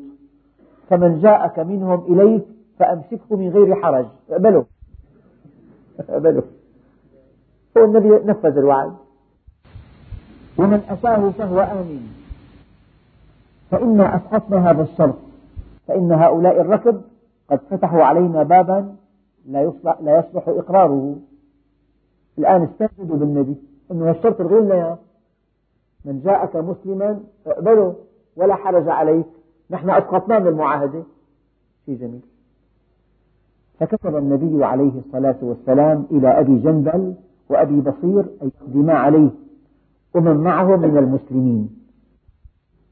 فمن 0.88 1.20
جاءك 1.20 1.58
منهم 1.58 2.12
إليك 2.12 2.44
فأمسكه 2.78 3.36
من 3.36 3.48
غير 3.48 3.74
حرج. 3.74 4.06
اقبله 4.30 4.64
اقبله 6.00 6.42
هو 7.76 7.84
النبي 7.84 8.08
نفذ 8.08 8.58
الوعد. 8.58 8.92
ومن 10.58 10.82
أتاه 10.88 11.30
فهو 11.30 11.60
آمن 11.60 12.06
فإنا 13.70 14.16
أسقطنا 14.16 14.70
هذا 14.70 14.82
الشرط 14.82 15.16
فإن 15.88 16.12
هؤلاء 16.12 16.60
الركب 16.60 17.00
قد 17.50 17.60
فتحوا 17.70 18.02
علينا 18.02 18.42
بابا 18.42 18.94
لا 19.46 19.62
يصلح, 19.62 20.00
لا 20.00 20.18
يصلح 20.18 20.48
إقراره. 20.48 21.16
الآن 22.38 22.62
استنجدوا 22.62 23.16
بالنبي. 23.16 23.69
أنه 23.90 24.10
الشرط 24.10 24.40
الغير 24.40 24.60
لنا 24.60 24.98
من 26.04 26.20
جاءك 26.20 26.56
مسلما 26.56 27.20
اقبله 27.46 27.94
ولا 28.36 28.54
حرج 28.54 28.88
عليك. 28.88 29.26
نحن 29.70 29.90
أسقطناه 29.90 30.38
من 30.38 30.46
المعاهدة. 30.46 31.02
شيء 31.86 31.98
جميل. 31.98 32.20
فكتب 33.78 34.16
النبي 34.16 34.64
عليه 34.64 34.98
الصلاة 34.98 35.36
والسلام 35.42 36.06
إلى 36.10 36.40
أبي 36.40 36.58
جندل 36.58 37.14
وأبي 37.50 37.80
بصير 37.80 38.24
أن 38.42 38.50
يقدما 38.60 38.92
عليه 38.92 39.30
ومن 40.14 40.36
معه 40.36 40.76
من 40.76 40.98
المسلمين. 40.98 41.80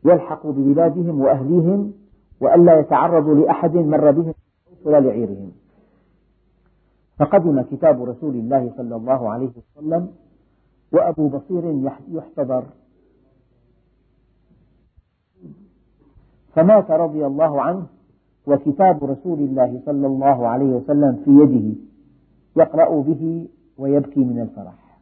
يلحقوا 0.05 0.53
ببلادهم 0.53 1.21
وأهليهم 1.21 1.93
وألا 2.41 2.81
يتعرضوا 2.81 3.35
لأحد 3.35 3.77
مر 3.77 4.11
بهم 4.11 4.35
ولا 4.85 5.01
لعيرهم. 5.01 5.53
فقدم 7.19 7.63
كتاب 7.63 8.05
رسول 8.05 8.35
الله 8.35 8.73
صلى 8.77 8.97
الله 8.97 9.31
عليه 9.31 9.51
وسلم 9.57 10.09
وأبو 10.93 11.29
بصير 11.29 11.95
يحتضر. 12.13 12.65
فمات 16.55 16.91
رضي 16.91 17.27
الله 17.27 17.63
عنه 17.63 17.87
وكتاب 18.47 19.05
رسول 19.05 19.39
الله 19.39 19.81
صلى 19.87 20.07
الله 20.07 20.49
عليه 20.49 20.67
وسلم 20.67 21.23
في 21.25 21.31
يده. 21.31 21.77
يقرأ 22.57 23.01
به 23.01 23.49
ويبكي 23.79 24.21
من 24.21 24.41
الفرح. 24.41 24.99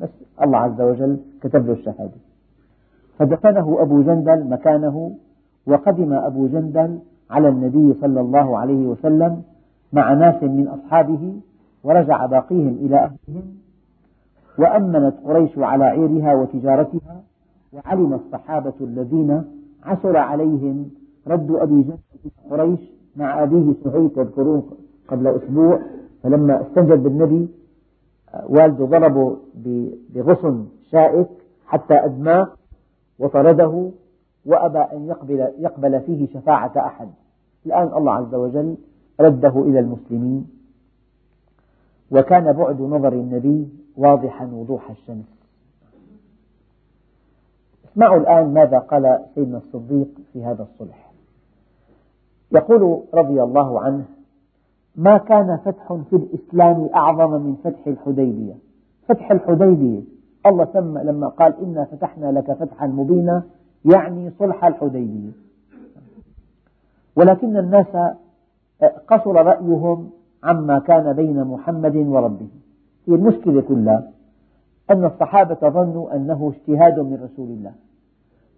بس 0.00 0.10
الله 0.42 0.58
عز 0.58 0.80
وجل 0.80 1.20
كتب 1.42 1.66
له 1.66 1.72
الشهادة. 1.72 2.20
فدفنه 3.18 3.82
أبو 3.82 4.02
جندل 4.02 4.48
مكانه 4.48 5.16
وقدم 5.66 6.12
أبو 6.12 6.46
جندل 6.46 6.98
على 7.30 7.48
النبي 7.48 7.94
صلى 8.00 8.20
الله 8.20 8.58
عليه 8.58 8.86
وسلم 8.86 9.42
مع 9.92 10.12
ناس 10.12 10.42
من 10.42 10.68
أصحابه 10.68 11.34
ورجع 11.84 12.26
باقيهم 12.26 12.74
إلى 12.74 12.96
أهلهم 12.96 13.63
وأمنت 14.58 15.14
قريش 15.24 15.58
على 15.58 15.84
عيرها 15.84 16.34
وتجارتها 16.34 17.22
وعلم 17.72 18.14
الصحابة 18.14 18.74
الذين 18.80 19.44
عثر 19.84 20.16
عليهم 20.16 20.90
رد 21.26 21.50
أبي 21.50 21.82
جهل 21.82 21.98
قريش 22.50 22.80
مع 23.16 23.42
أبيه 23.42 23.74
سهيل 23.84 24.10
تذكرون 24.10 24.70
قبل 25.08 25.26
أسبوع 25.26 25.80
فلما 26.22 26.62
استنجد 26.62 27.02
بالنبي 27.02 27.48
والده 28.48 28.84
ضربه 28.84 29.36
بغصن 30.14 30.66
شائك 30.90 31.28
حتى 31.66 31.94
أدماه 31.94 32.48
وطرده 33.18 33.90
وأبى 34.46 34.78
أن 34.78 35.06
يقبل, 35.06 35.48
يقبل 35.58 36.00
فيه 36.00 36.26
شفاعة 36.26 36.72
أحد. 36.76 37.08
الآن 37.66 37.88
الله 37.96 38.12
عز 38.12 38.34
وجل 38.34 38.76
رده 39.20 39.62
إلى 39.62 39.78
المسلمين. 39.80 40.46
وكان 42.14 42.52
بعد 42.52 42.80
نظر 42.80 43.12
النبي 43.12 43.68
واضحا 43.96 44.46
وضوح 44.46 44.90
الشمس. 44.90 45.24
اسمعوا 47.92 48.20
الآن 48.20 48.54
ماذا 48.54 48.78
قال 48.78 49.20
سيدنا 49.34 49.58
الصديق 49.58 50.08
في 50.32 50.44
هذا 50.44 50.62
الصلح. 50.62 51.12
يقول 52.52 53.02
رضي 53.14 53.42
الله 53.42 53.80
عنه 53.80 54.04
ما 54.96 55.18
كان 55.18 55.56
فتح 55.64 55.92
في 56.10 56.16
الإسلام 56.16 56.88
أعظم 56.94 57.42
من 57.42 57.56
فتح 57.64 57.86
الحديبية. 57.86 58.54
فتح 59.08 59.30
الحديبية. 59.30 60.00
الله 60.46 60.68
سمى 60.72 61.02
لما 61.02 61.28
قال 61.28 61.54
إنا 61.62 61.84
فتحنا 61.84 62.32
لك 62.32 62.52
فتحا 62.52 62.86
مبينا. 62.86 63.42
يعني 63.84 64.30
صلح 64.38 64.64
الحديبية. 64.64 65.30
ولكن 67.16 67.56
الناس 67.56 68.14
قصر 69.08 69.32
رأيهم 69.32 70.10
عما 70.44 70.78
كان 70.78 71.12
بين 71.12 71.44
محمد 71.44 71.96
وربه. 71.96 72.48
هي 73.08 73.14
المشكلة 73.14 73.60
كلها 73.60 74.10
أن 74.90 75.04
الصحابة 75.04 75.68
ظنوا 75.70 76.16
أنه 76.16 76.52
اجتهاد 76.54 76.98
من 76.98 77.14
رسول 77.14 77.48
الله 77.48 77.72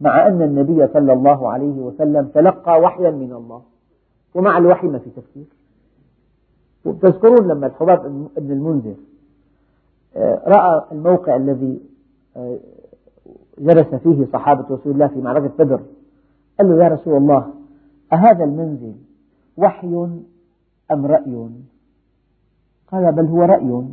مع 0.00 0.26
أن 0.26 0.42
النبي 0.42 0.86
صلى 0.86 1.12
الله 1.12 1.48
عليه 1.48 1.80
وسلم 1.80 2.26
تلقى 2.26 2.80
وحيا 2.80 3.10
من 3.10 3.32
الله 3.32 3.62
ومع 4.34 4.58
الوحي 4.58 4.86
ما 4.86 4.98
في 4.98 5.10
تفكير. 5.10 5.44
تذكرون 6.84 7.48
لما 7.48 7.66
الحباب 7.66 8.28
بن 8.36 8.52
المنذر 8.52 8.94
آه، 10.16 10.42
رأى 10.46 10.84
الموقع 10.92 11.36
الذي 11.36 11.80
آه، 12.36 12.58
جلس 13.58 13.94
فيه 13.94 14.26
صحابة 14.32 14.64
رسول 14.70 14.92
الله 14.92 15.06
في 15.06 15.20
معركة 15.20 15.64
بدر 15.64 15.80
قال 16.58 16.68
له 16.68 16.84
يا 16.84 16.88
رسول 16.88 17.16
الله 17.16 17.54
أهذا 18.12 18.44
المنزل 18.44 18.94
وحي 19.56 20.08
أم 20.90 21.06
رأي؟ 21.06 21.48
قال 22.92 23.12
بل 23.12 23.26
هو 23.26 23.42
رأي. 23.42 23.84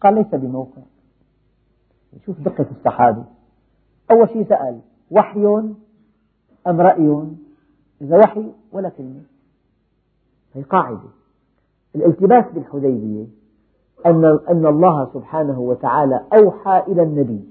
قال 0.00 0.14
ليس 0.14 0.34
بموقع. 0.34 0.82
شوف 2.26 2.40
دقة 2.40 2.66
الصحابة 2.70 3.24
أول 4.10 4.28
شيء 4.28 4.48
سأل 4.48 4.80
وحي 5.10 5.46
أم 6.66 6.80
رأي؟ 6.80 7.28
إذا 8.00 8.16
وحي 8.18 8.52
ولا 8.72 8.88
كلمة. 8.88 9.22
هي 10.54 10.62
قاعدة. 10.62 11.08
الالتباس 11.94 12.44
بالحديبية 12.54 13.26
أن, 14.06 14.24
أن 14.48 14.66
الله 14.66 15.10
سبحانه 15.14 15.60
وتعالى 15.60 16.24
أوحى 16.32 16.82
إلى 16.88 17.02
النبي 17.02 17.48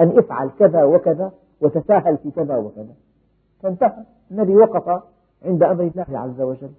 أن 0.00 0.18
افعل 0.18 0.50
كذا 0.58 0.84
وكذا 0.84 1.32
وتساهل 1.60 2.18
في 2.18 2.30
كذا 2.30 2.56
وكذا. 2.56 2.94
فانتهى. 3.62 4.04
النبي 4.30 4.56
وقف 4.56 5.02
عند 5.44 5.62
أمر 5.62 5.82
الله 5.82 6.18
عز 6.18 6.40
وجل. 6.40 6.72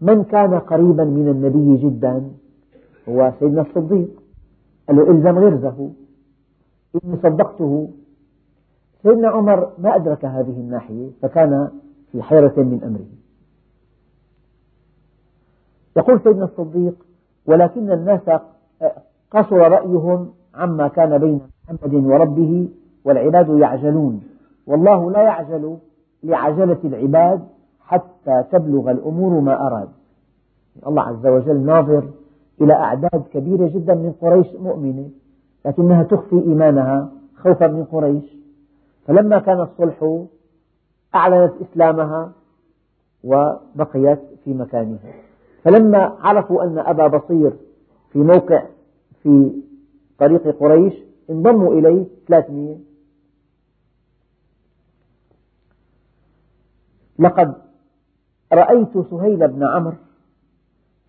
من 0.00 0.24
كان 0.24 0.54
قريبا 0.54 1.04
من 1.04 1.28
النبي 1.28 1.76
جدا 1.76 2.30
هو 3.08 3.32
سيدنا 3.38 3.60
الصديق 3.62 4.22
قال 4.88 4.96
له 4.96 5.10
إلزم 5.10 5.38
غرزه 5.38 5.90
إني 6.94 7.16
صدقته. 7.22 7.88
سيدنا 9.02 9.28
عمر 9.28 9.72
ما 9.78 9.96
أدرك 9.96 10.24
هذه 10.24 10.60
الناحية 10.60 11.10
فكان 11.22 11.68
في 12.12 12.22
حيرة 12.22 12.54
من 12.56 12.82
أمره. 12.84 13.06
يقول 15.96 16.20
سيدنا 16.24 16.44
الصديق 16.44 16.94
ولكن 17.46 17.92
الناس 17.92 18.40
قصر 19.30 19.56
رأيهم 19.56 20.30
عما 20.54 20.88
كان 20.88 21.18
بين 21.18 21.40
محمد 21.64 21.94
وربه 21.94 22.68
والعباد 23.04 23.48
يعجلون. 23.48 24.22
والله 24.66 25.10
لا 25.10 25.22
يعجل 25.22 25.76
لعجلة 26.22 26.78
العباد 26.84 27.40
حتى 27.90 28.44
تبلغ 28.52 28.90
الأمور 28.90 29.40
ما 29.40 29.66
أراد. 29.66 29.88
الله 30.86 31.02
عز 31.02 31.26
وجل 31.26 31.60
ناظر 31.60 32.04
إلى 32.60 32.72
أعداد 32.72 33.22
كبيرة 33.32 33.68
جدا 33.68 33.94
من 33.94 34.12
قريش 34.20 34.46
مؤمنة 34.54 35.08
لكنها 35.66 36.02
تخفي 36.02 36.36
إيمانها 36.36 37.12
خوفا 37.36 37.66
من 37.66 37.84
قريش. 37.84 38.24
فلما 39.06 39.38
كان 39.38 39.60
الصلح 39.60 40.24
أعلنت 41.14 41.52
إسلامها 41.62 42.32
وبقيت 43.24 44.18
في 44.44 44.54
مكانها. 44.54 45.12
فلما 45.64 46.16
عرفوا 46.20 46.64
أن 46.64 46.78
أبا 46.78 47.06
بصير 47.06 47.52
في 48.12 48.18
موقع 48.18 48.62
في 49.22 49.52
طريق 50.18 50.58
قريش 50.60 50.94
انضموا 51.30 51.74
إليه 51.74 52.06
300 52.28 52.76
لقد 57.18 57.54
رأيت 58.52 58.98
سهيل 59.10 59.48
بن 59.48 59.66
عمرو 59.66 59.96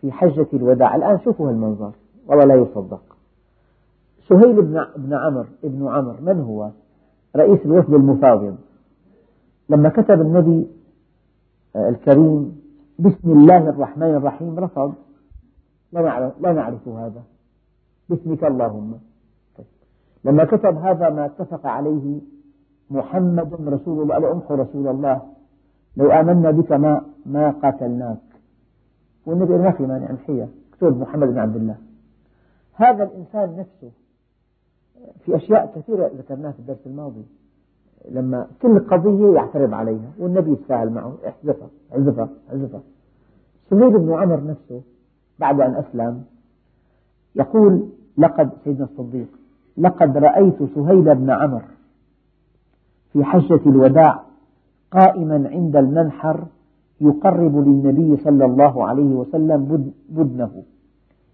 في 0.02 0.12
حجة 0.12 0.48
الوداع. 0.54 0.96
الآن 0.96 1.20
شوفوا 1.20 1.50
هالمنظر 1.50 1.92
والله 2.28 2.46
لا 2.46 2.56
يصدق. 2.56 3.02
سهيل 4.30 4.62
بن 4.62 4.86
بن 4.98 5.14
عمرو 5.14 5.46
ابن 5.64 5.88
عمرو 5.88 6.16
من 6.22 6.42
هو؟ 6.42 6.70
رئيس 7.36 7.66
الوفد 7.66 7.94
المفاوض. 7.94 8.58
لما 9.70 9.90
كتب 9.90 10.22
النبي 10.22 10.68
الكريم 11.76 12.62
بسم 13.00 13.32
الله 13.32 13.70
الرحمن 13.70 14.16
الرحيم 14.16 14.60
رفض. 14.60 14.94
لا 15.92 16.02
نعرف, 16.02 16.34
لا 16.42 16.54
نعرف 16.54 16.88
هذا. 16.88 17.24
باسمك 18.10 18.44
اللهم. 18.44 19.00
طيب. 19.58 19.66
لما 20.26 20.46
كتب 20.46 20.78
هذا 20.78 21.10
ما 21.10 21.26
اتفق 21.26 21.68
عليه 21.68 22.22
محمد 22.90 23.68
رسول 23.68 24.04
الله 24.04 24.18
لأمحو 24.18 24.56
رسول 24.56 24.88
الله 24.88 25.22
لو 25.98 26.12
آمنا 26.12 26.52
بك 26.52 26.72
ما 26.72 27.02
ما 27.26 27.52
قاتلناك. 27.52 28.18
والنبي 29.26 29.58
ما 29.58 29.72
في 29.72 29.84
مانع 29.84 30.12
نحية 30.12 30.50
اكتب 30.74 31.00
محمد 31.00 31.28
بن 31.28 31.38
عبد 31.38 31.56
الله. 31.56 31.76
هذا 32.74 33.04
الإنسان 33.04 33.60
نفسه 33.60 33.92
في 35.26 35.36
أشياء 35.36 35.74
كثيرة 35.76 36.12
ذكرناها 36.18 36.52
في 36.52 36.60
الدرس 36.60 36.88
الماضي. 36.88 37.26
لما 38.12 38.48
كل 38.62 38.80
قضية 38.80 39.34
يعترض 39.36 39.74
عليها 39.74 40.12
والنبي 40.20 40.52
يتفاعل 40.52 40.90
معه 40.90 41.18
احذفها 41.28 41.70
احذفها 41.92 42.30
احذفها. 42.50 42.82
سهيل 43.70 44.00
بن 44.00 44.14
عمر 44.14 44.44
نفسه 44.44 44.82
بعد 45.40 45.62
أن 45.62 45.76
أسلم 45.76 46.24
يقول 47.36 47.90
لقد 48.18 48.50
سيدنا 48.64 48.86
الصديق 48.86 49.28
لقد 49.78 50.18
رأيت 50.18 50.56
سهيل 50.76 51.16
بن 51.16 51.30
عمر 51.30 51.64
في 53.14 53.24
حجة 53.24 53.60
الوداع 53.66 54.24
قائما 54.92 55.50
عند 55.50 55.76
المنحر 55.76 56.44
يقرب 57.02 57.68
للنبي 57.68 58.24
صلى 58.24 58.46
الله 58.46 58.88
عليه 58.88 59.16
وسلم 59.16 59.92
بدنه. 60.10 60.64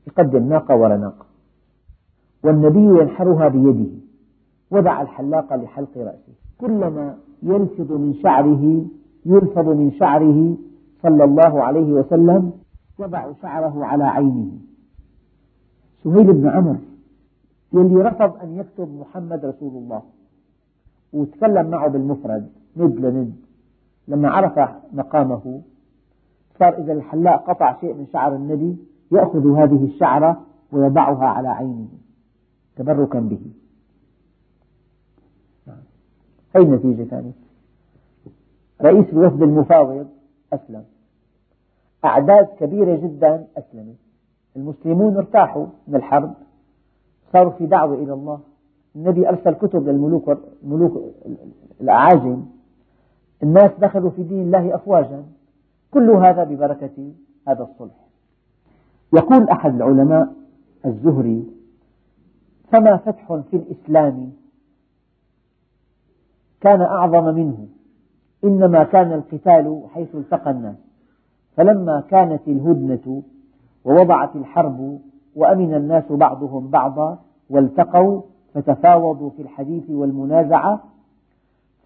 يقدم 0.07 0.49
ناقة 0.49 0.75
ورا 0.75 0.97
ناقة. 0.97 1.25
والنبي 2.43 3.01
ينحرها 3.01 3.47
بيده. 3.47 3.91
وضع 4.71 5.01
الحلاق 5.01 5.55
لحلق 5.55 5.97
رأسه. 5.97 6.33
كلما 6.57 7.15
يلفظ 7.43 7.91
من 7.91 8.13
شعره 8.13 8.85
يلفظ 9.25 9.67
من 9.69 9.91
شعره 9.91 10.57
صلى 11.03 11.23
الله 11.23 11.63
عليه 11.63 11.93
وسلم 11.93 12.51
يضع 12.99 13.31
شعره 13.41 13.85
على 13.85 14.03
عينه. 14.03 14.51
سهيل 16.03 16.33
بن 16.33 16.47
عمر 16.47 16.77
يلي 17.73 18.01
رفض 18.01 18.31
أن 18.43 18.57
يكتب 18.59 18.89
محمد 18.99 19.45
رسول 19.45 19.73
الله. 19.81 20.01
وتكلم 21.13 21.69
معه 21.69 21.87
بالمفرد 21.87 22.47
ند 22.77 22.99
لند. 22.99 23.46
لما 24.07 24.29
عرف 24.29 24.59
مقامه 24.93 25.61
صار 26.59 26.77
إذا 26.77 26.93
الحلاق 26.93 27.49
قطع 27.49 27.79
شيء 27.81 27.93
من 27.93 28.07
شعر 28.13 28.35
النبي 28.35 28.77
يأخذ 29.11 29.57
هذه 29.57 29.85
الشعرة 29.85 30.41
ويضعها 30.71 31.25
على 31.25 31.47
عينه 31.47 31.87
تبركا 32.75 33.19
به. 33.19 33.39
هذه 36.55 36.63
النتيجة 36.63 37.09
كانت 37.09 37.35
رئيس 38.81 39.09
الوفد 39.13 39.41
المفاوض 39.41 40.07
أسلم. 40.53 40.83
أعداد 42.05 42.45
كبيرة 42.59 42.95
جدا 42.95 43.47
أسلمت. 43.57 43.95
المسلمون 44.55 45.17
ارتاحوا 45.17 45.65
من 45.87 45.95
الحرب 45.95 46.33
صاروا 47.33 47.51
في 47.51 47.65
دعوة 47.65 47.95
إلى 47.95 48.13
الله. 48.13 48.39
النبي 48.95 49.29
أرسل 49.29 49.53
كتب 49.53 49.87
للملوك 49.87 50.37
ملوك 50.63 51.03
الأعاجم 51.81 52.45
الناس 53.43 53.71
دخلوا 53.80 54.10
في 54.10 54.23
دين 54.23 54.41
الله 54.41 54.76
أفواجا. 54.76 55.23
كل 55.91 56.10
هذا 56.10 56.43
ببركة 56.43 57.12
هذا 57.47 57.63
الصلح. 57.63 58.08
يقول 59.13 59.50
أحد 59.50 59.76
العلماء 59.76 60.34
الزهري 60.86 61.47
فما 62.71 62.97
فتح 62.97 63.34
في 63.52 63.58
الإسلام 63.58 64.32
كان 66.62 66.82
أعظم 66.82 67.36
منه 67.36 67.67
إنما 68.43 68.84
كان 68.84 69.13
القتال 69.13 69.84
حيث 69.93 70.15
التقى 70.15 70.52
الناس. 70.52 70.76
فلما 71.56 72.04
كانت 72.10 72.47
الهدنة 72.47 73.23
ووضعت 73.86 74.36
الحرب 74.36 75.00
وأمن 75.36 75.73
الناس 75.73 76.12
بعضهم 76.12 76.67
بعضا 76.67 77.19
والتقوا 77.50 78.21
فتفاوضوا 78.54 79.30
في 79.30 79.41
الحديث 79.41 79.89
والمنازعة 79.89 80.84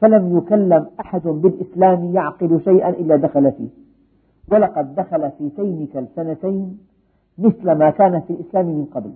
فلم 0.02 0.38
يكلم 0.38 0.88
أحد 1.00 1.22
بالإسلام 1.28 2.16
يعقل 2.16 2.62
شيئا 2.64 2.90
إلا 2.90 3.16
دخل 3.16 3.52
فيه. 3.52 3.70
ولقد 4.52 4.96
دخل 4.96 5.32
في 5.38 5.50
تينك 5.50 5.98
السنتين 5.98 6.78
مثل 7.38 7.72
ما 7.72 7.90
كان 7.90 8.22
في 8.22 8.34
الإسلام 8.34 8.66
من 8.66 8.86
قبل. 8.86 9.12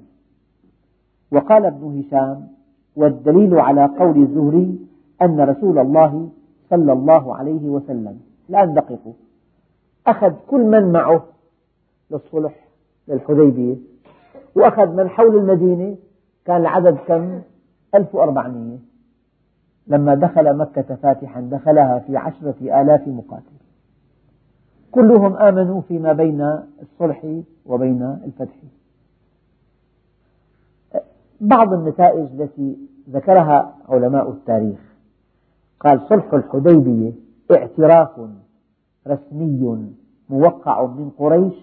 وقال 1.31 1.65
ابن 1.65 1.99
هشام 1.99 2.47
والدليل 2.95 3.59
على 3.59 3.85
قول 3.85 4.17
الزهري 4.23 4.79
أن 5.21 5.39
رسول 5.41 5.79
الله 5.79 6.29
صلى 6.69 6.93
الله 6.93 7.35
عليه 7.35 7.69
وسلم 7.69 8.19
الآن 8.49 8.73
دققوا 8.73 9.13
أخذ 10.07 10.33
كل 10.47 10.63
من 10.63 10.91
معه 10.91 11.23
للصلح 12.11 12.67
للحديبية 13.07 13.75
وأخذ 14.55 14.87
من 14.95 15.09
حول 15.09 15.35
المدينة 15.37 15.95
كان 16.45 16.61
العدد 16.61 16.97
كم؟ 17.07 17.41
1400 17.95 18.77
لما 19.87 20.15
دخل 20.15 20.57
مكة 20.57 20.95
فاتحا 20.95 21.41
دخلها 21.41 21.99
في 21.99 22.17
عشرة 22.17 22.81
آلاف 22.81 23.07
مقاتل. 23.07 23.55
كلهم 24.91 25.35
آمنوا 25.35 25.81
فيما 25.81 26.13
بين 26.13 26.41
الصلح 26.81 27.25
وبين 27.65 28.03
الفتح. 28.25 28.55
بعض 31.41 31.73
النتائج 31.73 32.41
التي 32.41 32.77
ذكرها 33.09 33.75
علماء 33.89 34.29
التاريخ. 34.29 34.79
قال 35.79 36.01
صلح 36.09 36.33
الحديبية 36.33 37.11
اعتراف 37.51 38.09
رسمي 39.07 39.91
موقع 40.29 40.85
من 40.85 41.09
قريش 41.09 41.53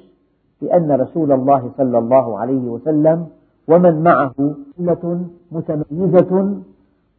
بأن 0.63 0.93
رسول 0.93 1.33
الله 1.33 1.71
صلى 1.77 1.99
الله 1.99 2.39
عليه 2.39 2.69
وسلم 2.69 3.27
ومن 3.69 4.03
معه 4.03 4.55
سنة 4.77 5.27
متميزة 5.53 6.63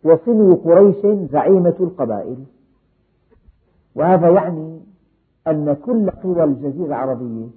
وصلوا 0.04 0.56
قريش 0.56 1.30
زعيمة 1.32 1.76
القبائل. 1.80 2.38
وهذا 3.96 4.30
يعني 4.30 4.80
أن 5.48 5.74
كل 5.86 6.10
قوى 6.10 6.44
الجزيرة 6.44 6.86
العربية 6.86 7.48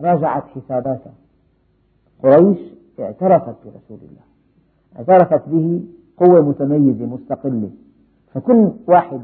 راجعت 0.00 0.44
حساباتها. 0.44 1.14
قريش 2.22 2.58
اعترفت 3.00 3.56
برسول 3.64 3.98
الله 4.10 4.24
اعترفت 4.96 5.48
به 5.48 5.84
قوة 6.16 6.40
متميزة 6.40 7.06
مستقلة. 7.06 7.70
فكل 8.34 8.70
واحد 8.86 9.22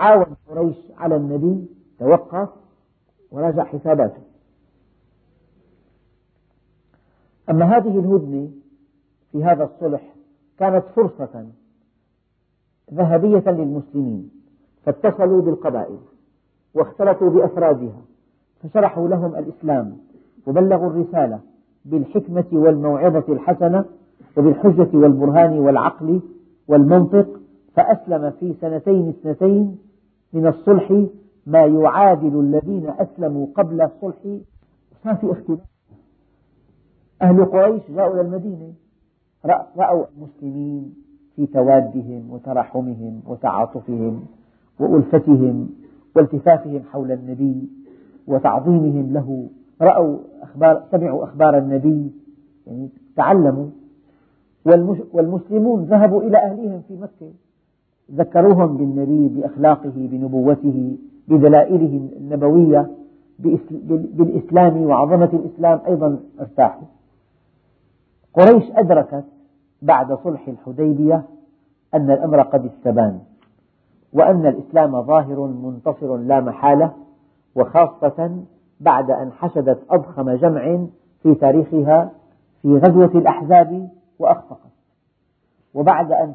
عاون 0.00 0.36
قريش 0.48 0.76
على 0.96 1.16
النبي 1.16 1.66
توقف 1.98 2.48
وراجع 3.30 3.64
حساباته. 3.64 4.22
أما 7.50 7.76
هذه 7.76 7.98
الهدنة 7.98 8.50
في 9.32 9.44
هذا 9.44 9.64
الصلح 9.64 10.14
كانت 10.58 10.84
فرصة 10.96 11.46
ذهبية 12.94 13.50
للمسلمين 13.50 14.30
فاتصلوا 14.82 15.42
بالقبائل 15.42 15.98
واختلطوا 16.74 17.30
بأفرادها 17.30 18.02
فشرحوا 18.62 19.08
لهم 19.08 19.34
الإسلام 19.34 19.96
وبلغوا 20.46 20.86
الرسالة 20.90 21.40
بالحكمة 21.84 22.44
والموعظة 22.52 23.24
الحسنة 23.28 23.84
وبالحجة 24.36 24.88
والبرهان 24.94 25.58
والعقل 25.58 26.20
والمنطق 26.68 27.40
فأسلم 27.74 28.30
في 28.30 28.54
سنتين 28.60 29.08
اثنتين 29.08 29.78
من 30.32 30.46
الصلح 30.46 31.04
ما 31.46 31.66
يعادل 31.66 32.40
الذين 32.40 32.90
أسلموا 32.98 33.46
قبل 33.54 33.80
الصلح. 33.80 34.16
ما 35.04 35.14
في 35.14 35.32
اختلاف. 35.32 35.60
أهل 37.22 37.44
قريش 37.44 37.82
جاءوا 37.90 38.14
إلى 38.14 38.20
المدينة 38.20 38.72
رأوا 39.76 40.04
المسلمين 40.16 40.94
في 41.36 41.46
توادهم 41.46 42.30
وترحمهم 42.30 43.20
وتعاطفهم 43.26 44.24
وألفتهم 44.80 45.68
والتفافهم 46.16 46.82
حول 46.92 47.12
النبي 47.12 47.68
وتعظيمهم 48.26 49.12
له. 49.12 49.48
رأوا 49.80 50.18
أخبار 50.42 50.82
سمعوا 50.90 51.24
أخبار 51.24 51.58
النبي 51.58 52.12
يعني 52.66 52.88
تعلموا. 53.16 53.66
والمسلمون 55.12 55.84
ذهبوا 55.84 56.22
إلى 56.22 56.38
أهلهم 56.38 56.82
في 56.88 56.96
مكة. 56.96 57.32
ذكروهم 58.14 58.76
بالنبي 58.76 59.28
بأخلاقه 59.28 59.92
بنبوته 59.94 60.96
بدلائله 61.28 62.10
النبوية 62.16 62.90
بالإسلام 63.38 64.82
وعظمة 64.82 65.30
الإسلام 65.32 65.80
أيضا 65.86 66.18
ارتاحوا. 66.40 66.86
قريش 68.34 68.64
أدركت 68.70 69.24
بعد 69.82 70.18
صلح 70.24 70.48
الحديبية 70.48 71.22
أن 71.94 72.10
الأمر 72.10 72.42
قد 72.42 72.64
استبان 72.66 73.20
وأن 74.12 74.46
الإسلام 74.46 75.02
ظاهر 75.02 75.46
منتصر 75.46 76.16
لا 76.16 76.40
محالة 76.40 76.92
وخاصة 77.54 78.42
بعد 78.80 79.10
أن 79.10 79.32
حشدت 79.32 79.78
أضخم 79.90 80.30
جمع 80.30 80.86
في 81.22 81.34
تاريخها 81.34 82.10
في 82.62 82.76
غزوة 82.76 83.10
الأحزاب 83.18 83.88
وأخفقت. 84.18 84.70
وبعد 85.74 86.12
أن 86.12 86.34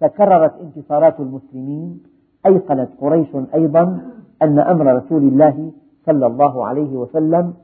تكررت 0.00 0.54
انتصارات 0.60 1.20
المسلمين 1.20 2.02
أيقنت 2.46 2.88
قريش 3.00 3.28
أيضا 3.54 4.00
أن 4.42 4.58
أمر 4.58 4.96
رسول 4.96 5.22
الله 5.22 5.72
صلى 6.06 6.26
الله 6.26 6.66
عليه 6.66 6.96
وسلم 6.96 7.54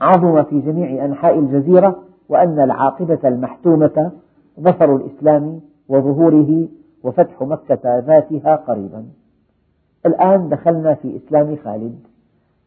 عظم 0.00 0.42
في 0.42 0.60
جميع 0.60 1.04
أنحاء 1.04 1.38
الجزيرة 1.38 1.96
وأن 2.28 2.60
العاقبة 2.60 3.18
المحتومة 3.24 4.12
ظفر 4.60 4.96
الإسلام 4.96 5.60
وظهوره 5.88 6.68
وفتح 7.02 7.42
مكة 7.42 7.98
ذاتها 7.98 8.56
قريبا. 8.56 9.04
الآن 10.06 10.48
دخلنا 10.48 10.94
في 10.94 11.16
إسلام 11.16 11.56
خالد. 11.56 11.98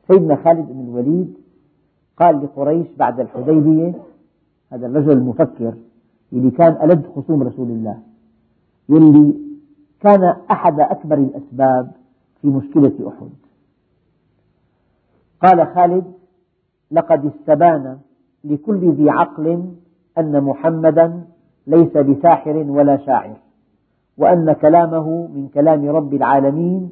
سيدنا 0.07 0.35
خالد 0.35 0.67
بن 0.71 0.79
الوليد 0.83 1.37
قال 2.17 2.43
لقريش 2.43 2.87
بعد 2.97 3.19
الحديبية 3.19 3.93
هذا 4.71 4.87
الرجل 4.87 5.11
المفكر 5.11 5.73
اللي 6.33 6.51
كان 6.51 6.89
ألد 6.89 7.05
خصوم 7.15 7.43
رسول 7.43 7.67
الله 7.67 7.97
يلي 8.89 9.33
كان 9.99 10.23
أحد 10.51 10.79
أكبر 10.79 11.17
الأسباب 11.17 11.91
في 12.41 12.47
مشكلة 12.47 13.07
أحد. 13.07 13.29
قال 15.41 15.67
خالد 15.75 16.03
لقد 16.91 17.25
استبان 17.25 17.97
لكل 18.43 18.91
ذي 18.91 19.09
عقل 19.09 19.65
أن 20.17 20.43
محمدا 20.43 21.23
ليس 21.67 21.97
بساحر 21.97 22.55
ولا 22.57 22.97
شاعر. 22.97 23.37
وأن 24.17 24.53
كلامه 24.53 25.27
من 25.27 25.49
كلام 25.53 25.89
رب 25.89 26.13
العالمين 26.13 26.91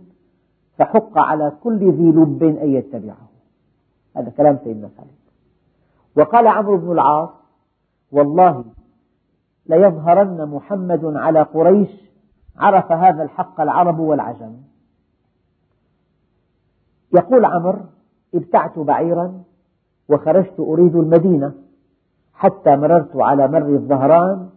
فحق 0.77 1.17
على 1.17 1.51
كل 1.63 1.91
ذي 1.91 2.11
لب 2.11 2.43
أن 2.43 2.69
يتبعه. 2.69 3.27
هذا 4.17 4.29
كلام 4.29 4.59
سيدنا 4.63 4.89
خالد. 4.97 5.09
وقال 6.17 6.47
عمرو 6.47 6.77
بن 6.77 6.91
العاص 6.91 7.29
والله 8.11 8.65
ليظهرن 9.65 10.49
محمد 10.49 11.05
على 11.05 11.41
قريش 11.41 11.89
عرف 12.57 12.91
هذا 12.91 13.23
الحق 13.23 13.61
العرب 13.61 13.99
والعجم. 13.99 14.53
يقول 17.13 17.45
عمرو 17.45 17.79
ابتعت 18.35 18.79
بعيرا 18.79 19.43
وخرجت 20.09 20.59
أريد 20.59 20.95
المدينة 20.95 21.53
حتى 22.33 22.75
مررت 22.75 23.15
على 23.15 23.47
مر 23.47 23.69
الظهران 23.69 24.49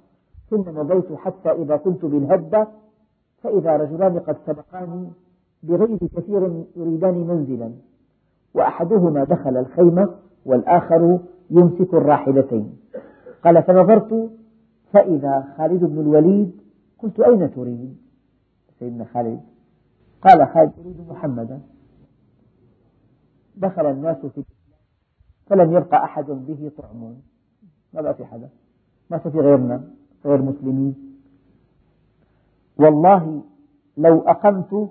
ثم 0.51 0.61
مضيت 0.61 1.13
حتى 1.13 1.51
إذا 1.51 1.77
كنت 1.77 2.05
بالهدة 2.05 2.69
فإذا 3.43 3.77
رجلان 3.77 4.19
قد 4.19 4.37
سبقاني 4.47 5.09
بغير 5.63 5.97
كثير 5.97 6.65
يريدان 6.77 7.15
منزلا. 7.15 7.73
وأحدهما 8.55 9.25
دخل 9.25 9.57
الخيمة 9.57 10.15
والآخر 10.45 11.19
يمسك 11.51 11.95
الراحلتين. 11.95 12.77
قال 13.45 13.63
فنظرت 13.63 14.31
فإذا 14.93 15.55
خالد 15.59 15.85
بن 15.85 16.01
الوليد 16.01 16.61
قلت 16.99 17.21
أين 17.21 17.55
تريد؟ 17.55 17.97
سيدنا 18.79 19.05
خالد. 19.05 19.41
قال 20.23 20.47
خالد 20.49 20.73
أريد 20.81 21.09
محمدا. 21.09 21.61
دخل 23.57 23.87
الناس 23.87 24.27
في 24.27 24.43
فلم 25.47 25.77
يبقى 25.77 26.05
أحد 26.05 26.25
به 26.27 26.71
طعم. 26.79 27.15
ما 27.95 28.01
بقى 28.01 28.15
في 28.15 28.25
حدا 28.25 28.49
ما 29.11 29.19
في 29.19 29.29
غيرنا. 29.29 29.85
غير 30.25 30.43
مسلمين. 30.43 30.95
والله 32.79 33.43
لو 33.97 34.21
أقمت 34.21 34.91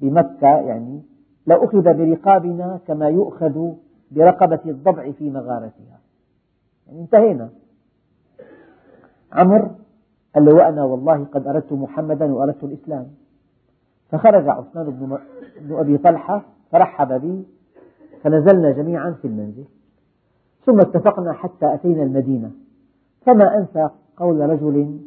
بمكة 0.00 0.48
يعني 0.48 1.02
لأخذ 1.46 1.82
برقابنا 1.82 2.80
كما 2.86 3.08
يؤخذ 3.08 3.72
برقبة 4.10 4.60
الضبع 4.66 5.10
في 5.10 5.30
مغارتها. 5.30 6.00
يعني 6.86 7.00
انتهينا. 7.00 7.50
عمر 9.32 9.70
قال 10.34 10.44
له 10.44 10.54
وأنا 10.54 10.84
والله 10.84 11.24
قد 11.24 11.46
أردت 11.46 11.72
محمدا 11.72 12.34
وأردت 12.34 12.64
الإسلام. 12.64 13.06
فخرج 14.10 14.48
عثمان 14.48 15.18
بن 15.60 15.74
أبي 15.74 15.98
طلحة 15.98 16.42
فرحب 16.70 17.20
بي 17.20 17.44
فنزلنا 18.22 18.70
جميعا 18.70 19.10
في 19.10 19.28
المنزل. 19.28 19.64
ثم 20.66 20.80
اتفقنا 20.80 21.32
حتى 21.32 21.74
أتينا 21.74 22.02
المدينة. 22.02 22.50
فما 23.26 23.58
أنسى 23.58 23.90
قول 24.16 24.50
رجل 24.50 25.00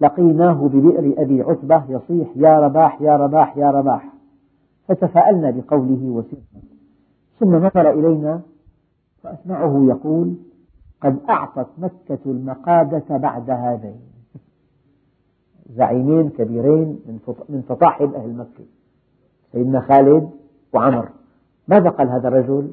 لقيناه 0.00 0.68
ببئر 0.68 1.22
أبي 1.22 1.42
عتبة 1.42 1.84
يصيح 1.88 2.28
يا 2.36 2.60
رباح 2.60 3.02
يا 3.02 3.16
رباح 3.16 3.56
يا 3.56 3.70
رباح. 3.70 4.12
فتفاءلنا 4.88 5.50
بقوله 5.50 6.04
وسرنا. 6.04 6.62
ثم 7.40 7.56
نظر 7.56 7.90
إلينا 7.90 8.40
فأسمعه 9.22 9.84
يقول 9.88 10.34
قد 11.00 11.18
أعطت 11.28 11.68
مكة 11.78 12.18
المقادة 12.26 13.16
بعد 13.16 13.50
هذين. 13.50 14.00
زعيمين 15.70 16.28
كبيرين 16.28 17.00
من 17.48 17.62
فطاحل 17.68 18.14
أهل 18.14 18.36
مكة 18.36 18.64
سيدنا 19.52 19.80
خالد 19.80 20.30
وعمر. 20.74 21.08
ماذا 21.68 21.90
قال 21.90 22.08
هذا 22.08 22.28
الرجل؟ 22.28 22.72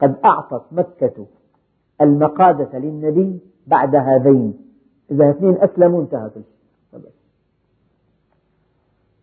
قد 0.00 0.16
أعطت 0.24 0.72
مكة 0.72 1.26
المقادة 2.00 2.78
للنبي 2.78 3.40
بعد 3.68 3.94
هذين. 3.94 4.54
إذا 5.10 5.30
اثنين 5.30 5.56
أسلموا 5.58 6.02
انتهت 6.02 6.32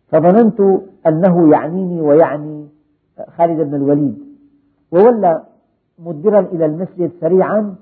فظننت 0.08 0.60
أنه 1.06 1.50
يعنيني 1.50 2.00
ويعني 2.00 2.68
خالد 3.36 3.60
بن 3.60 3.74
الوليد. 3.74 4.18
وولى 4.92 5.42
مدبرا 5.98 6.40
إلى 6.40 6.66
المسجد 6.66 7.12
سريعا 7.20 7.76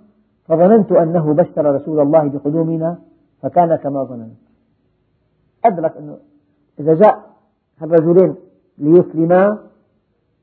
فظننت 0.44 0.92
أنه 0.92 1.34
بشر 1.34 1.74
رسول 1.74 2.00
الله 2.00 2.28
بقدومنا 2.28 2.98
فكان 3.42 3.76
كما 3.76 4.04
ظننت. 4.04 4.36
أدرك 5.64 5.96
أنه 5.96 6.18
إذا 6.80 6.94
جاء 6.94 7.30
الرجلين 7.82 8.34
ليسلما 8.78 9.58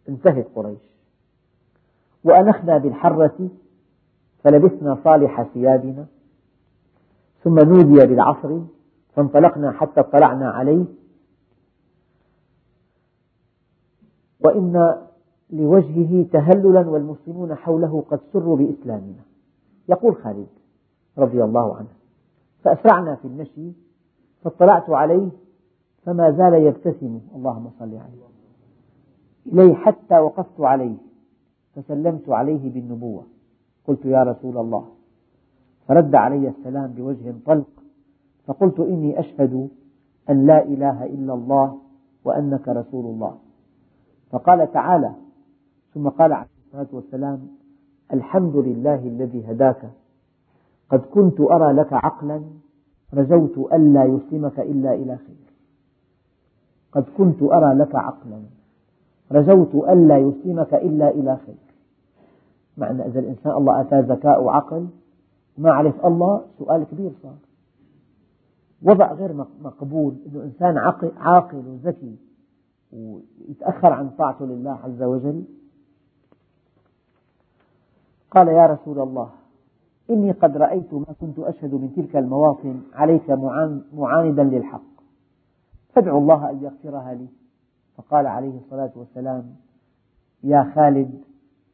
انتهت 0.10 0.47
قريش. 0.55 0.91
وأنخنا 2.23 2.77
بالحرة 2.77 3.49
فلبسنا 4.43 4.97
صالح 5.04 5.43
ثيابنا 5.43 6.06
ثم 7.43 7.56
نودي 7.60 8.08
بالعصر 8.08 8.60
فانطلقنا 9.15 9.71
حتى 9.71 9.99
اطلعنا 9.99 10.49
عليه. 10.49 10.86
وإن 14.39 14.95
لوجهه 15.49 16.25
تهللا 16.34 16.89
والمسلمون 16.89 17.56
حوله 17.56 18.04
قد 18.10 18.19
سروا 18.34 18.58
بإسلامنا. 18.58 19.23
يقول 19.89 20.15
خالد 20.15 20.47
رضي 21.17 21.43
الله 21.43 21.75
عنه 21.75 21.89
فأسرعنا 22.63 23.15
في 23.15 23.25
المشي 23.25 23.71
فاطلعت 24.43 24.89
عليه 24.89 25.30
فما 26.06 26.32
زال 26.32 26.54
يبتسم. 26.54 27.19
اللهم 27.36 27.69
صل 27.80 27.95
عليه. 27.95 28.32
إليه 29.45 29.75
حتى 29.75 30.19
وقفت 30.19 30.62
عليه 30.62 30.97
فسلمت 31.75 32.30
عليه 32.30 32.73
بالنبوة. 32.73 33.23
قلت 33.87 34.05
يا 34.05 34.23
رسول 34.23 34.57
الله 34.57 34.85
فرد 35.87 36.15
علي 36.15 36.47
السلام 36.47 36.91
بوجه 36.91 37.33
طلق 37.45 37.69
فقلت 38.45 38.79
إني 38.79 39.19
أشهد 39.19 39.69
أن 40.29 40.45
لا 40.45 40.63
إله 40.63 41.05
إلا 41.05 41.33
الله 41.33 41.77
وأنك 42.25 42.67
رسول 42.67 43.05
الله. 43.05 43.37
فقال 44.31 44.71
تعالى 44.71 45.11
ثم 45.93 46.09
قال 46.09 46.33
عليه 46.33 46.47
الصلاة 46.65 46.87
والسلام 46.93 47.47
الحمد 48.13 48.55
لله 48.55 48.95
الذي 48.95 49.51
هداك 49.51 49.89
قد 50.89 50.99
كنت 50.99 51.39
أرى 51.39 51.73
لك 51.73 51.93
عقلا 51.93 52.41
رجوت 53.13 53.57
ألا 53.57 54.03
يسلمك 54.05 54.59
إلا 54.59 54.93
إلى 54.93 55.17
خير. 55.17 55.53
قد 56.91 57.05
كنت 57.17 57.43
أرى 57.43 57.73
لك 57.73 57.95
عقلا 57.95 58.41
رجوت 59.31 59.75
ألا 59.75 60.17
يسلمك 60.17 60.73
إلا 60.73 61.09
إلى 61.09 61.37
خير. 61.45 61.70
معنى 62.77 63.05
إذا 63.05 63.19
الإنسان 63.19 63.51
الله 63.51 63.81
أتاه 63.81 63.99
ذكاء 63.99 64.43
وعقل 64.43 64.88
ما 65.57 65.71
عرف 65.71 66.05
الله 66.05 66.45
سؤال 66.60 66.84
كبير 66.84 67.12
صار. 67.23 67.36
وضع 68.84 69.13
غير 69.13 69.34
مقبول. 69.62 70.15
أنه 70.25 70.43
إنسان 70.43 70.77
عاقل 71.17 71.63
وذكي 71.67 72.15
ويتأخر 72.93 73.93
عن 73.93 74.10
طاعته 74.10 74.45
لله 74.45 74.71
عز 74.71 75.03
وجل. 75.03 75.43
قال 78.31 78.47
يا 78.47 78.65
رسول 78.65 78.99
الله 78.99 79.29
إني 80.10 80.31
قد 80.31 80.57
رأيت 80.57 80.93
ما 80.93 81.15
كنت 81.21 81.39
أشهد 81.39 81.73
من 81.73 81.93
تلك 81.95 82.15
المواطن 82.15 82.81
عليك 82.93 83.29
معاندا 83.93 84.43
للحق. 84.43 84.91
فادعو 85.93 86.17
الله 86.17 86.49
أن 86.49 86.63
يغفرها 86.63 87.13
لي. 87.13 87.27
فقال 87.97 88.27
عليه 88.27 88.57
الصلاة 88.57 88.91
والسلام 88.95 89.55
يا 90.43 90.71
خالد 90.75 91.21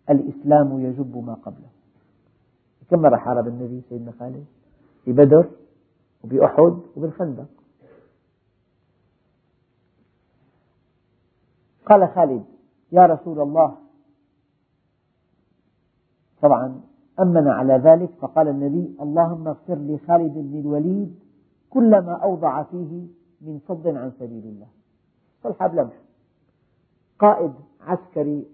الإسلام 0.09 0.79
يجب 0.79 1.17
ما 1.17 1.33
قبله. 1.33 1.69
كم 2.89 3.01
مرة 3.01 3.17
حارب 3.17 3.47
النبي 3.47 3.81
سيدنا 3.89 4.11
خالد؟ 4.11 4.45
في 5.05 5.11
بدر 5.11 5.49
وبأحد 6.23 6.79
وبالخندق. 6.95 7.47
قال 11.85 12.09
خالد 12.09 12.45
يا 12.91 13.05
رسول 13.05 13.39
الله. 13.41 13.77
طبعا 16.41 16.81
أمن 17.19 17.47
على 17.47 17.73
ذلك 17.73 18.09
فقال 18.21 18.47
النبي 18.47 18.95
اللهم 19.01 19.47
اغفر 19.47 19.75
لخالد 19.75 20.33
بن 20.33 20.59
الوليد 20.59 21.19
كل 21.69 21.89
ما 21.89 22.13
أوضع 22.23 22.63
فيه 22.63 23.07
من 23.41 23.59
صد 23.67 23.87
عن 23.87 24.11
سبيل 24.19 24.43
الله. 24.43 24.67
بلمح 25.67 25.93
قائد 27.19 27.53
عسكري 27.81 28.45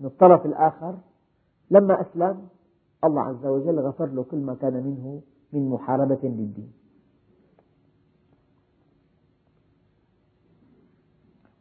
من 0.00 0.06
الطرف 0.06 0.46
الآخر 0.46 0.98
لما 1.70 2.00
أسلم 2.00 2.48
الله 3.04 3.22
عز 3.22 3.46
وجل 3.46 3.78
غفر 3.78 4.06
له 4.06 4.22
كل 4.22 4.36
ما 4.36 4.54
كان 4.54 4.72
منه 4.72 5.22
من 5.52 5.70
محاربة 5.70 6.18
للدين. 6.22 6.72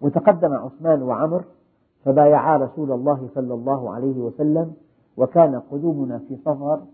وتقدم 0.02 0.54
عثمان 0.54 1.02
وعمر 1.02 1.46
فبايعا 2.06 2.58
رسول 2.58 2.92
الله 2.92 3.30
صلى 3.36 3.54
الله 3.54 3.94
عليه 3.94 4.18
وسلم 4.18 4.74
وكان 5.18 5.60
قدومنا 5.60 6.20
في 6.20 6.38
صفر 6.38 6.86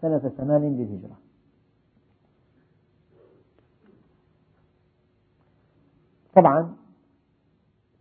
سنة 0.00 0.18
ثمان 0.18 0.76
للهجرة. 0.76 1.18
طبعا 6.34 6.76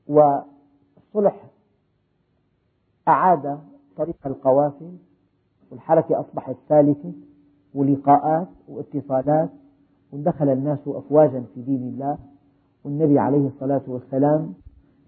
والصلح 0.08 1.51
أعاد 3.08 3.60
طريق 3.98 4.16
القوافل 4.26 4.92
والحركة 5.72 6.20
أصبحت 6.20 6.56
سالكة 6.70 7.12
ولقاءات 7.76 8.48
واتصالات 8.68 9.50
ودخل 10.14 10.50
الناس 10.50 10.80
أفواجا 10.88 11.44
في 11.56 11.62
دين 11.62 11.82
الله. 11.84 12.18
والنبي 12.86 13.20
عليه 13.20 13.48
الصلاة 13.48 13.82
والسلام 13.88 14.54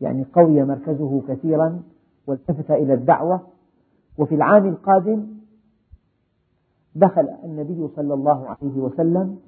يعني 0.01 0.25
قوي 0.33 0.63
مركزه 0.63 1.21
كثيرا 1.27 1.81
والتفت 2.27 2.71
إلى 2.71 2.93
الدعوة. 2.93 3.41
وفي 4.17 4.35
العام 4.35 4.67
القادم 4.67 5.27
دخل 6.95 7.29
النبي 7.43 7.87
صلى 7.95 8.13
الله 8.13 8.47
عليه 8.47 8.77
وسلم 8.77 9.39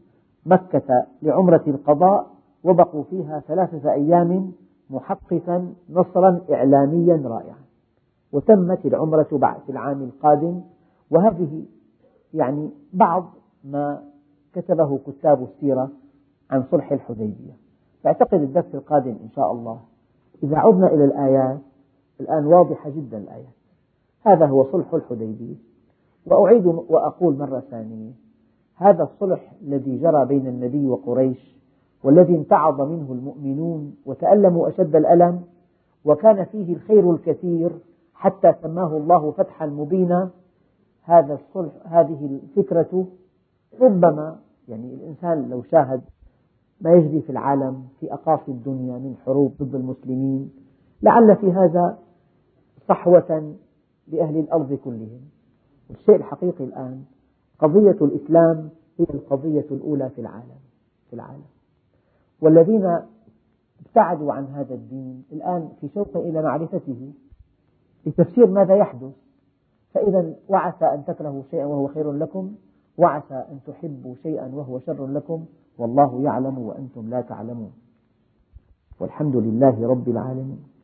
مكة 0.45 1.05
لعمرة 1.21 1.63
القضاء 1.67 2.27
وبقوا 2.63 3.03
فيها 3.03 3.39
ثلاثة 3.39 3.91
أيام 3.91 4.51
محققا 4.89 5.73
نصرا 5.89 6.41
إعلاميا 6.51 7.21
رائعا. 7.25 7.64
وتمت 8.35 8.85
العمرة 8.85 9.27
بعد 9.31 9.61
في 9.65 9.71
العام 9.71 10.03
القادم 10.03 10.61
وهذه 11.11 11.63
يعني 12.33 12.69
بعض 12.93 13.25
ما 13.63 14.03
كتبه 14.53 14.99
كتاب 15.07 15.43
السيرة 15.43 15.89
عن 16.51 16.63
صلح 16.71 16.91
الحديبية. 16.91 17.53
فأعتقد 18.03 18.41
الدرس 18.41 18.75
القادم 18.75 19.15
إن 19.23 19.29
شاء 19.35 19.51
الله. 19.51 19.79
إذا 20.43 20.57
عدنا 20.57 20.87
إلى 20.87 21.05
الآيات 21.05 21.59
الآن 22.21 22.45
واضحة 22.45 22.89
جدا 22.89 23.17
الآيات. 23.17 23.55
هذا 24.21 24.45
هو 24.45 24.63
صلح 24.71 24.93
الحديبية. 24.93 25.55
وأعيد 26.25 26.65
وأقول 26.65 27.37
مرة 27.37 27.59
ثانية 27.59 28.11
هذا 28.75 29.03
الصلح 29.03 29.53
الذي 29.61 29.97
جرى 29.97 30.25
بين 30.25 30.47
النبي 30.47 30.87
وقريش 30.87 31.55
والذي 32.03 32.35
امتعض 32.35 32.81
منه 32.81 33.11
المؤمنون 33.11 33.95
وتألموا 34.05 34.69
أشد 34.69 34.95
الألم 34.95 35.41
وكان 36.05 36.45
فيه 36.45 36.73
الخير 36.73 37.11
الكثير 37.11 37.71
حتى 38.15 38.53
سماه 38.61 38.97
الله 38.97 39.31
فتحا 39.31 39.65
مبينا. 39.65 40.29
هذا 41.03 41.33
الصلح 41.33 41.71
هذه 41.85 42.25
الفكرة 42.25 43.07
ربما 43.81 44.39
يعني 44.67 44.93
الإنسان 44.93 45.49
لو 45.49 45.63
شاهد 45.63 46.01
ما 46.81 46.93
يجري 46.93 47.21
في 47.21 47.29
العالم 47.29 47.87
في 47.99 48.13
أقاصي 48.13 48.51
الدنيا 48.51 48.97
من 48.97 49.15
حروب 49.25 49.53
ضد 49.61 49.75
المسلمين 49.75 50.51
لعل 51.01 51.35
في 51.35 51.51
هذا 51.51 51.97
صحوة 52.89 53.55
لأهل 54.07 54.39
الأرض 54.39 54.73
كلهم. 54.73 55.21
الشيء 55.91 56.15
الحقيقي 56.15 56.63
الآن 56.63 57.03
قضية 57.59 57.97
الإسلام 58.01 58.69
هي 58.99 59.05
القضية 59.13 59.65
الأولى 59.71 60.09
في 60.09 60.21
العالم 60.21 60.59
في 61.09 61.13
العالم. 61.13 61.45
والذين 62.41 62.99
ابتعدوا 63.85 64.33
عن 64.33 64.45
هذا 64.45 64.73
الدين 64.75 65.23
الآن 65.31 65.69
في 65.81 65.89
شوق 65.93 66.17
إلى 66.17 66.41
معرفته 66.41 67.13
لتفسير 68.05 68.47
ماذا 68.47 68.75
يحدث؟ 68.75 69.11
فإذا 69.93 70.35
وعسى 70.49 70.85
أن 70.85 71.05
تكرهوا 71.05 71.43
شيئا 71.51 71.65
وهو 71.65 71.87
خير 71.87 72.11
لكم 72.11 72.55
وعسى 72.97 73.45
أن 73.51 73.59
تحبوا 73.67 74.15
شيئا 74.23 74.51
وهو 74.53 74.79
شر 74.79 75.07
لكم 75.07 75.45
والله 75.77 76.21
يعلم 76.21 76.59
وأنتم 76.59 77.09
لا 77.09 77.21
تعلمون. 77.21 77.71
والحمد 78.99 79.35
لله 79.35 79.87
رب 79.87 80.07
العالمين. 80.07 80.74